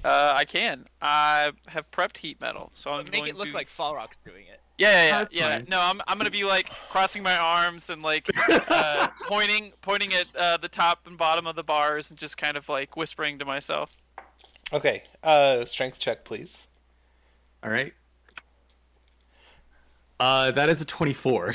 [0.03, 0.85] Uh, I can.
[1.01, 3.53] I have prepped heat metal, so I'm Make going it look to...
[3.53, 4.58] like Falrock's doing it.
[4.79, 5.57] Yeah, yeah, yeah.
[5.57, 5.63] Yeah.
[5.67, 10.33] No, I'm, I'm gonna be like crossing my arms and like uh, pointing pointing at
[10.37, 13.45] uh, the top and bottom of the bars and just kind of like whispering to
[13.45, 13.91] myself.
[14.71, 15.03] Okay.
[15.21, 16.61] Uh, strength check, please.
[17.61, 17.93] All right.
[20.17, 21.53] Uh, that is a twenty-four.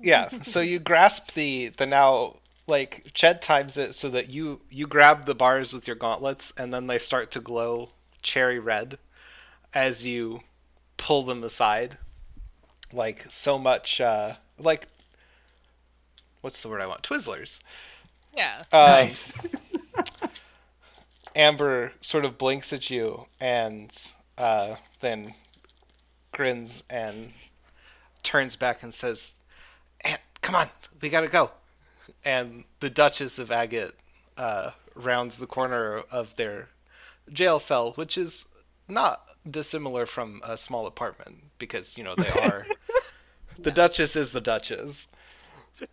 [0.00, 0.28] Yeah.
[0.42, 2.36] So you grasp the the now
[2.66, 6.72] like Ched times it so that you you grab the bars with your gauntlets and
[6.72, 7.90] then they start to glow
[8.22, 8.98] cherry red
[9.74, 10.40] as you
[10.96, 11.98] pull them aside.
[12.92, 14.88] Like so much uh like
[16.40, 17.02] what's the word I want?
[17.02, 17.60] Twizzlers.
[18.36, 18.64] Yeah.
[18.72, 19.08] Um,
[21.36, 23.90] Amber sort of blinks at you and
[24.36, 25.34] uh, then
[26.32, 27.32] grins and
[28.22, 29.34] turns back and says,
[30.04, 30.68] "Aunt, come on,
[31.00, 31.50] we gotta go.
[32.24, 33.92] And the Duchess of Agate
[34.36, 36.68] uh, rounds the corner of their
[37.32, 38.46] jail cell, which is
[38.88, 42.66] not dissimilar from a small apartment because, you know, they are.
[43.58, 45.08] The Duchess is the Duchess.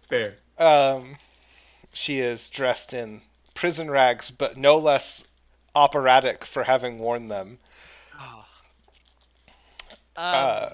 [0.09, 0.35] Fair.
[0.57, 1.17] Um,
[1.93, 3.21] she is dressed in
[3.53, 5.25] prison rags, but no less
[5.75, 7.59] operatic for having worn them.
[10.17, 10.69] Um, Uh,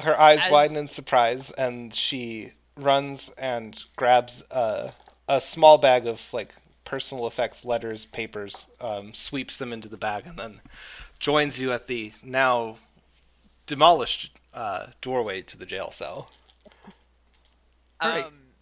[0.00, 4.92] her eyes as- widen in surprise, and she runs and grabs a,
[5.28, 6.54] a small bag of like
[6.84, 10.60] personal effects, letters, papers, um, sweeps them into the bag, and then
[11.20, 12.78] joins you at the now
[13.66, 16.30] demolished uh, doorway to the jail cell.
[18.00, 18.52] Um,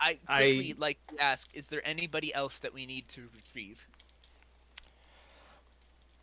[0.00, 3.86] I I- quickly like to ask: Is there anybody else that we need to retrieve?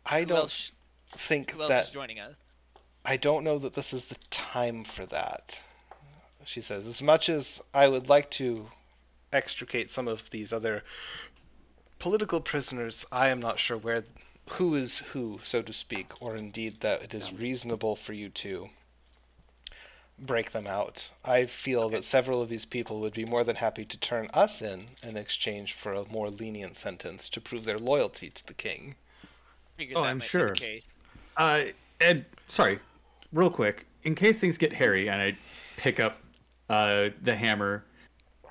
[0.06, 0.72] I Who don't else,
[1.10, 2.38] think who else that is joining us?
[3.04, 5.62] I don't know that this is the time for that.
[6.44, 8.70] She says, as much as I would like to
[9.32, 10.84] extricate some of these other
[11.98, 14.04] political prisoners, I am not sure where
[14.50, 18.68] who is who, so to speak, or indeed that it is reasonable for you to
[20.18, 21.10] break them out.
[21.24, 24.62] I feel that several of these people would be more than happy to turn us
[24.62, 28.94] in in exchange for a more lenient sentence to prove their loyalty to the king.
[29.80, 30.50] Oh, that I'm sure.
[30.50, 30.90] the case.
[31.36, 31.62] Uh,
[32.00, 32.78] Ed, sorry,
[33.32, 35.36] real quick, in case things get hairy, and I
[35.76, 36.18] pick up
[36.68, 37.84] uh, the hammer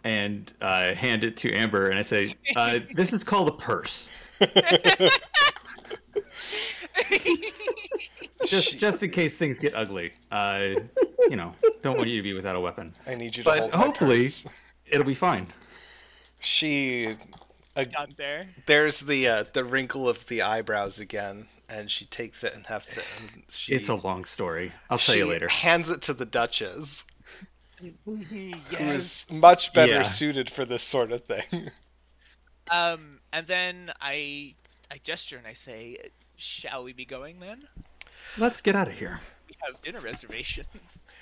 [0.04, 4.10] and uh, hand it to Amber, and I say, uh, "This is called a purse."
[8.46, 10.14] just, just in case things get ugly.
[10.32, 10.70] Uh,
[11.30, 12.94] you know, don't want you to be without a weapon.
[13.08, 14.46] I need you to But hold my hopefully- purse.
[14.86, 15.48] It'll be fine.
[16.39, 17.16] She
[17.76, 18.48] uh, Got there.
[18.66, 22.98] there's the uh, the wrinkle of the eyebrows again, and she takes it and hefts
[22.98, 23.06] it.
[23.20, 24.74] And she, It's a long story.
[24.89, 25.48] I'll tell you later.
[25.48, 27.06] hands it to the Duchess,
[28.06, 28.18] who
[28.70, 29.26] yes.
[29.30, 30.04] is much better Yeah.
[30.04, 31.70] suited for this sort of thing.
[32.70, 34.56] Um, and then I
[34.91, 35.98] I gesture and I say,
[36.44, 37.64] "Shall we be going then?
[38.38, 39.20] Let's get out of here.
[39.48, 41.04] We have dinner reservations."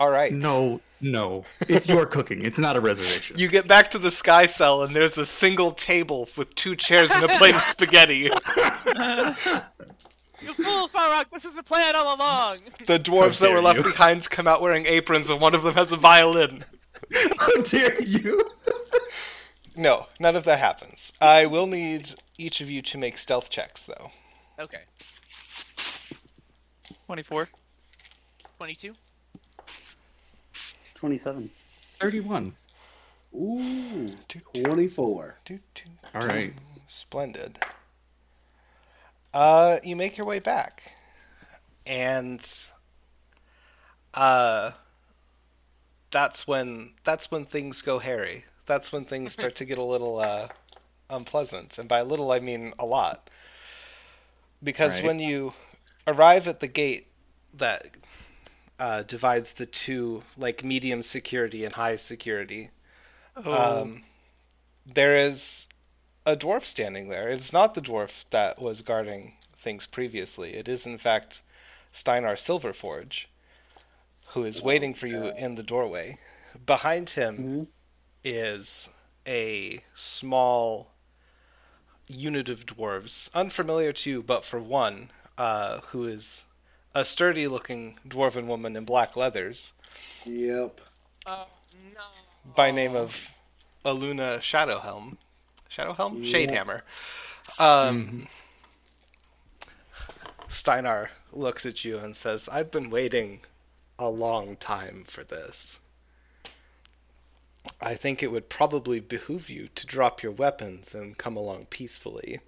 [0.00, 0.32] All right.
[0.32, 2.42] No, no, it's your cooking.
[2.42, 3.38] It's not a reservation.
[3.38, 7.10] You get back to the sky cell, and there's a single table with two chairs
[7.10, 8.14] and a plate of spaghetti.
[8.16, 8.30] you
[10.54, 11.26] fool, Falrock!
[11.30, 12.60] This is the plan all along.
[12.86, 13.84] The dwarves that were left you.
[13.84, 16.64] behind come out wearing aprons, and one of them has a violin.
[17.38, 18.42] How dare you?
[19.76, 21.12] No, none of that happens.
[21.20, 24.12] I will need each of you to make stealth checks, though.
[24.60, 24.82] Okay,
[27.06, 27.48] Twenty-four.
[28.58, 28.94] twenty-two.
[30.94, 31.50] Twenty-seven.
[31.98, 32.52] Thirty-one.
[33.34, 34.10] Ooh,
[34.54, 35.36] 24.
[35.44, 35.82] Do, do,
[36.14, 36.26] All do.
[36.26, 36.52] right.
[36.88, 37.58] Splendid.
[39.32, 40.90] Uh, you make your way back,
[41.86, 42.46] and
[44.14, 44.72] uh,
[46.10, 48.44] that's when that's when things go hairy.
[48.66, 50.48] that's when things start to get a little uh,
[51.08, 53.30] unpleasant, and by little I mean a lot.
[54.62, 55.06] Because Right.
[55.06, 55.54] when you
[56.06, 57.08] arrive at the gate
[57.54, 57.88] that
[58.78, 62.70] uh, divides the two, like medium security and high security,
[63.36, 63.52] Oh,
[63.82, 64.02] um,
[64.84, 65.66] there is
[66.26, 67.28] a dwarf standing there.
[67.28, 70.54] It's not the dwarf that was guarding things previously.
[70.54, 71.42] It is, in fact,
[71.92, 73.26] Steinar Silverforge,
[74.28, 76.18] who is waiting for you in the doorway.
[76.66, 77.68] Behind him
[78.24, 78.88] is
[79.26, 80.92] a small
[82.10, 86.44] unit of dwarves, unfamiliar to you, but for one, uh, who is
[86.94, 89.72] a sturdy looking dwarven woman in black leathers
[90.24, 90.80] Yep.
[91.26, 91.46] Oh
[91.94, 92.00] no.
[92.54, 93.32] by name of
[93.84, 95.16] Aluna Shadowhelm.
[95.70, 96.24] Shadowhelm?
[96.24, 96.46] Yeah.
[96.46, 96.80] Shadehammer.
[97.58, 98.26] Um,
[100.48, 103.40] Steinar looks at you and says, I've been waiting
[103.98, 105.78] a long time for this.
[107.80, 112.40] I think it would probably behoove you to drop your weapons and come along peacefully.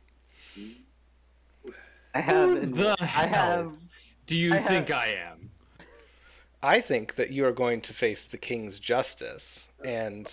[2.14, 2.74] I have.
[2.74, 3.72] the I have.
[4.26, 5.50] Do you I have- think I am?
[6.62, 10.32] I think that you are going to face the king's justice, and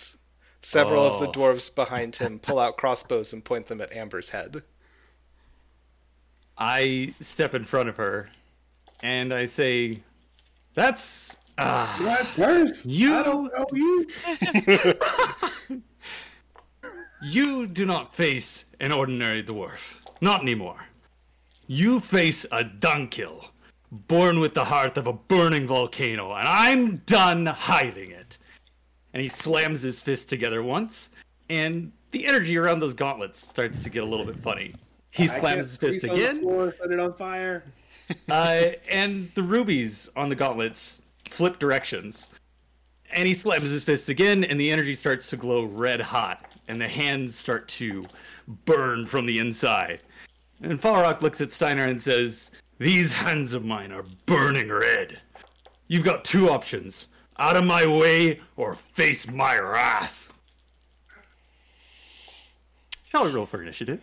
[0.62, 1.32] several of the Oh.
[1.32, 4.62] dwarves behind him pull out crossbows and point them at Amber's head.
[6.58, 8.30] I step in front of her
[9.02, 10.04] and I say,
[10.76, 11.36] That's.
[11.62, 11.98] Ah.
[12.02, 12.90] What first?
[12.90, 14.08] You- I don't know you.
[17.22, 19.96] You do not face an ordinary dwarf.
[20.22, 20.78] Not anymore.
[21.68, 23.46] You face a Dunkil,
[23.92, 28.38] born with the heart of a burning volcano, and I'm done hiding it.
[29.14, 31.10] And he slams his fist together once,
[31.50, 34.74] and the energy around those gauntlets starts to get a little bit funny.
[35.12, 37.66] He slams his fist squeeze on the again, floor, set it on fire.
[38.30, 42.30] uh, and the rubies on the gauntlets flip directions.
[43.12, 46.80] And he slams his fist again, and the energy starts to glow red hot, and
[46.80, 48.04] the hands start to
[48.66, 50.02] burn from the inside.
[50.62, 55.20] And Falrock looks at Steinar and says, These hands of mine are burning red.
[55.88, 57.08] You've got two options
[57.40, 60.32] out of my way or face my wrath.
[63.10, 64.02] Shall we roll for initiative?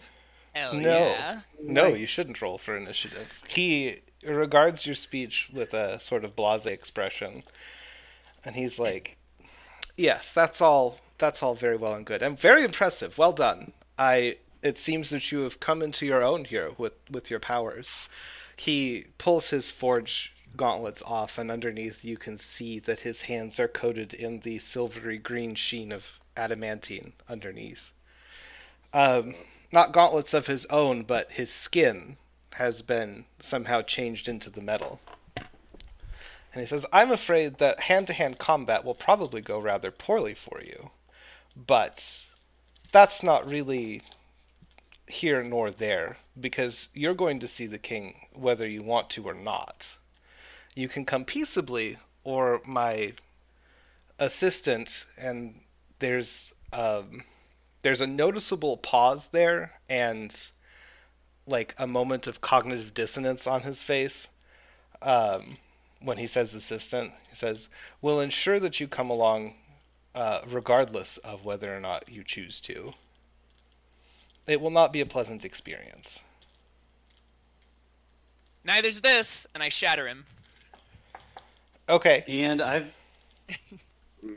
[0.55, 0.81] Hell No.
[0.89, 1.41] yeah.
[1.62, 3.41] No, you shouldn't roll for initiative.
[3.47, 7.42] He regards your speech with a sort of blase expression,
[8.44, 9.16] and he's like,
[9.96, 10.98] "Yes, that's all.
[11.18, 13.18] That's all very well and good, and very impressive.
[13.18, 13.72] Well done.
[13.98, 14.36] I.
[14.62, 18.08] It seems that you have come into your own here with with your powers."
[18.56, 23.68] He pulls his forge gauntlets off, and underneath you can see that his hands are
[23.68, 27.92] coated in the silvery green sheen of adamantine underneath.
[28.92, 29.34] Um,
[29.70, 32.16] not gauntlets of his own, but his skin
[32.57, 35.00] has been somehow changed into the metal.
[35.36, 40.32] And he says, I'm afraid that hand to hand combat will probably go rather poorly
[40.32, 40.90] for you.
[41.54, 42.24] But
[42.92, 44.02] that's not really
[45.07, 49.34] here nor there, because you're going to see the king whether you want to or
[49.34, 49.86] not.
[50.74, 53.12] You can come peaceably, or my
[54.18, 55.61] assistant, and
[55.98, 57.22] there's um,
[57.82, 60.50] there's a noticeable pause there and
[61.47, 64.28] like a moment of cognitive dissonance on his face
[65.03, 65.59] um,
[66.01, 67.68] when he says assistant he says
[68.03, 69.55] we'll ensure that you come along
[70.14, 72.94] uh, regardless of whether or not you choose to
[74.47, 76.20] it will not be a pleasant experience
[78.66, 80.24] Neither's this, and I shatter him.
[81.89, 82.93] okay And I've.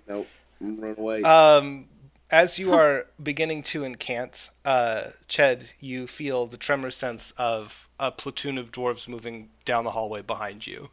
[0.08, 0.28] Nope.
[0.62, 1.24] Run away.
[1.24, 1.88] Um,
[2.32, 8.12] as you are beginning to encant, uh, Ched, you feel the tremor sense of a
[8.12, 10.90] platoon of dwarves moving down the hallway behind you.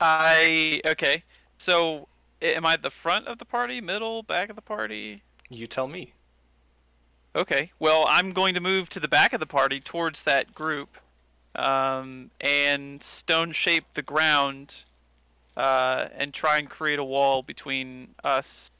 [0.00, 1.22] I okay.
[1.58, 2.08] So,
[2.42, 5.22] am I at the front of the party, middle, back of the party?
[5.48, 6.12] You tell me.
[7.34, 7.70] Okay.
[7.78, 10.98] Well, I'm going to move to the back of the party towards that group,
[11.56, 14.76] um, and stone shape the ground,
[15.56, 18.70] uh, and try and create a wall between us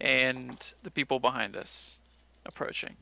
[0.00, 1.98] and the people behind us
[2.44, 2.96] approaching.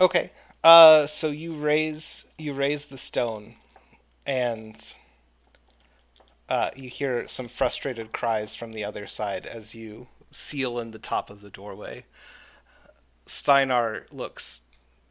[0.00, 0.30] Okay.
[0.62, 3.54] Uh, so you raise you raise the stone,
[4.26, 4.94] and
[6.48, 10.98] uh, you hear some frustrated cries from the other side as you seal in the
[10.98, 12.04] top of the doorway.
[13.26, 14.62] Steinar looks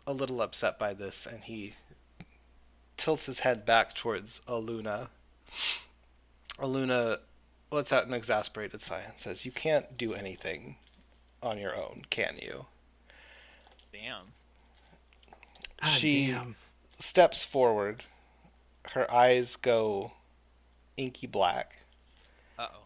[0.05, 1.75] a little upset by this, and he
[2.97, 5.09] tilts his head back towards Aluna.
[6.59, 7.19] Aluna
[7.71, 10.77] lets out an exasperated sigh and says, "You can't do anything
[11.41, 12.65] on your own, can you?"
[13.91, 14.27] Damn.
[15.89, 16.55] she damn.
[16.99, 18.03] steps forward.
[18.91, 20.13] Her eyes go
[20.95, 21.77] inky black,
[22.57, 22.77] Uh oh.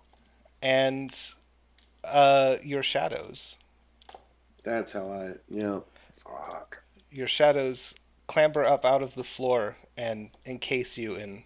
[0.62, 1.16] and
[2.04, 3.56] uh, your shadows.
[4.64, 6.82] That's how I, you know, fuck.
[7.12, 7.94] Your shadows
[8.28, 11.44] clamber up out of the floor and encase you in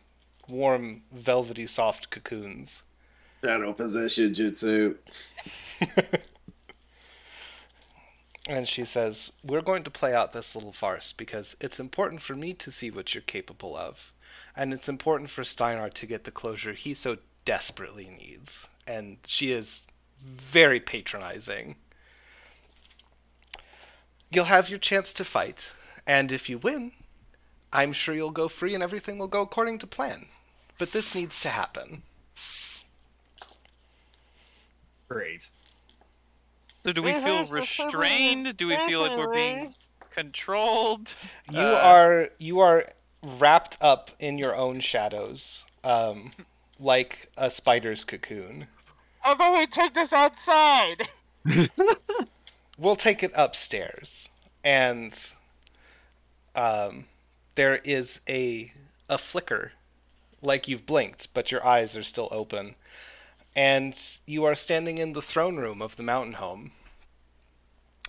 [0.48, 2.84] warm, velvety, soft cocoons.
[3.46, 4.96] Shadow possession jutsu.
[8.48, 12.36] And she says, We're going to play out this little farce because it's important for
[12.36, 14.14] me to see what you're capable of.
[14.56, 18.68] And it's important for Steinar to get the closure he so desperately needs.
[18.86, 19.88] And she is
[20.24, 21.76] very patronizing.
[24.32, 25.72] You'll have your chance to fight,
[26.06, 26.92] and if you win,
[27.74, 30.28] I'm sure you'll go free and everything will go according to plan.
[30.78, 32.04] But this needs to happen.
[35.08, 35.50] Great.
[36.84, 38.58] So do we feel restrained?
[38.58, 39.74] Do we feel like we're being
[40.12, 41.16] controlled?
[41.52, 42.86] You Uh, are you are
[43.24, 46.32] wrapped up in your own shadows, um,
[46.80, 48.68] like a spider's cocoon.
[49.22, 51.08] How about we take this outside?
[52.78, 54.28] We'll take it upstairs,
[54.62, 55.18] and
[56.56, 57.06] um,
[57.56, 58.74] there is a
[59.10, 59.72] a flicker,
[60.42, 62.76] like you've blinked, but your eyes are still open,
[63.56, 66.72] and you are standing in the throne room of the mountain home,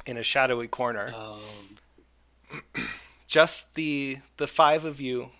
[0.05, 1.13] in a shadowy corner.
[1.15, 2.61] Um,
[3.27, 5.31] just the the five of you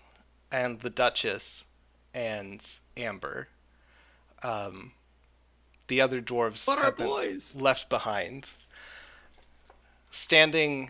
[0.51, 1.65] and the Duchess
[2.13, 2.65] and
[2.95, 3.47] Amber.
[4.43, 4.91] Um,
[5.87, 7.55] the other dwarves What are have been boys?
[7.55, 8.51] left behind.
[10.11, 10.89] Standing,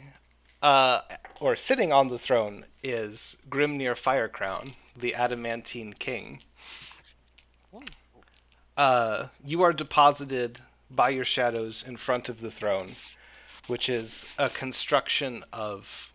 [0.62, 1.02] uh,
[1.40, 6.42] or sitting on the throne is Grimnir Firecrown, the Adamantine King.
[8.78, 10.60] Uh, you are deposited
[10.90, 12.92] by your shadows in front of the throne,
[13.66, 16.14] which is a construction of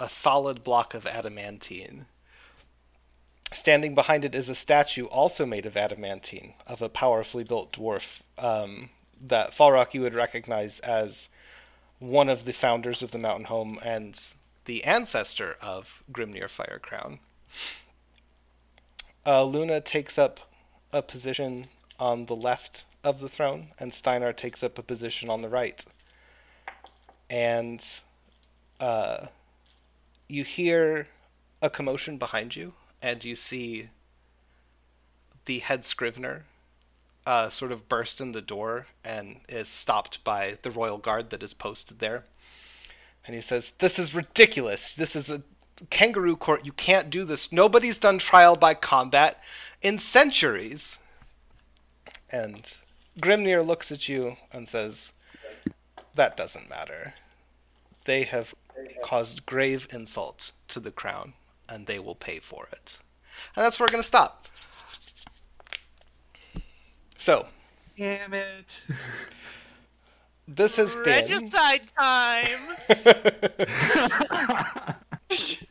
[0.00, 2.06] a solid block of adamantine.
[3.52, 8.20] Standing behind it is a statue also made of adamantine of a powerfully built dwarf
[8.38, 8.88] um,
[9.20, 11.28] that Falrock you would recognize as
[11.98, 14.28] one of the founders of the mountain home and
[14.64, 17.18] the ancestor of Grimnir Firecrown.
[19.26, 20.40] Uh, Luna takes up
[20.92, 21.66] a position
[22.02, 25.84] on the left of the throne, and Steinar takes up a position on the right.
[27.30, 27.80] And
[28.80, 29.26] uh,
[30.28, 31.06] you hear
[31.62, 33.88] a commotion behind you, and you see
[35.44, 36.44] the head scrivener
[37.24, 41.44] uh, sort of burst in the door and is stopped by the royal guard that
[41.44, 42.24] is posted there.
[43.24, 44.92] And he says, This is ridiculous.
[44.92, 45.42] This is a
[45.88, 46.66] kangaroo court.
[46.66, 47.52] You can't do this.
[47.52, 49.40] Nobody's done trial by combat
[49.80, 50.98] in centuries.
[52.32, 52.72] And
[53.20, 55.12] Grimnir looks at you and says,
[56.14, 57.12] That doesn't matter.
[58.04, 58.54] They have
[59.04, 61.34] caused grave insult to the crown,
[61.68, 62.98] and they will pay for it.
[63.54, 64.46] And that's where we're going to stop.
[67.18, 67.46] So,
[67.96, 68.84] Damn it.
[70.48, 71.04] this has been.
[71.04, 72.48] Regicide time!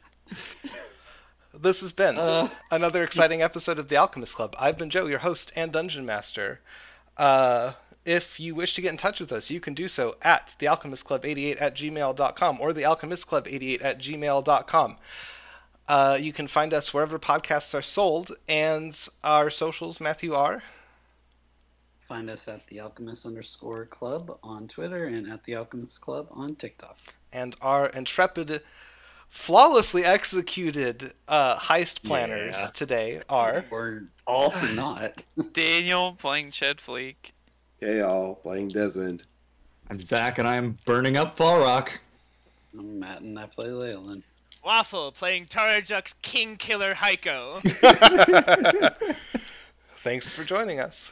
[1.61, 2.49] This has been Uh.
[2.71, 4.55] another exciting episode of The Alchemist Club.
[4.57, 6.59] I've been Joe, your host and dungeon master.
[7.17, 7.73] Uh,
[8.03, 11.61] if you wish to get in touch with us, you can do so at thealchemistclub88
[11.61, 14.97] at gmail.com or thealchemistclub88 at gmail.com.
[15.87, 20.63] Uh, you can find us wherever podcasts are sold, and our socials, Matthew, are.
[22.07, 26.55] find us at the Alchemist underscore club on Twitter and at the Alchemist Club on
[26.55, 26.97] TikTok.
[27.31, 28.61] and our intrepid,
[29.31, 32.67] flawlessly executed uh, heist planners Yeah.
[32.73, 33.65] today are.
[33.71, 35.23] Or all or not.
[35.53, 37.15] Daniel playing Ched Fleek.
[37.79, 39.23] Hey y'all, playing Desmond.
[39.89, 41.89] I'm Zach, and I'm burning up Falrock.
[42.77, 44.21] I'm Matt and I play Leyland.
[44.63, 47.59] Waffle playing Terrajux King Killer Heiko.
[49.97, 51.11] Thanks for joining us.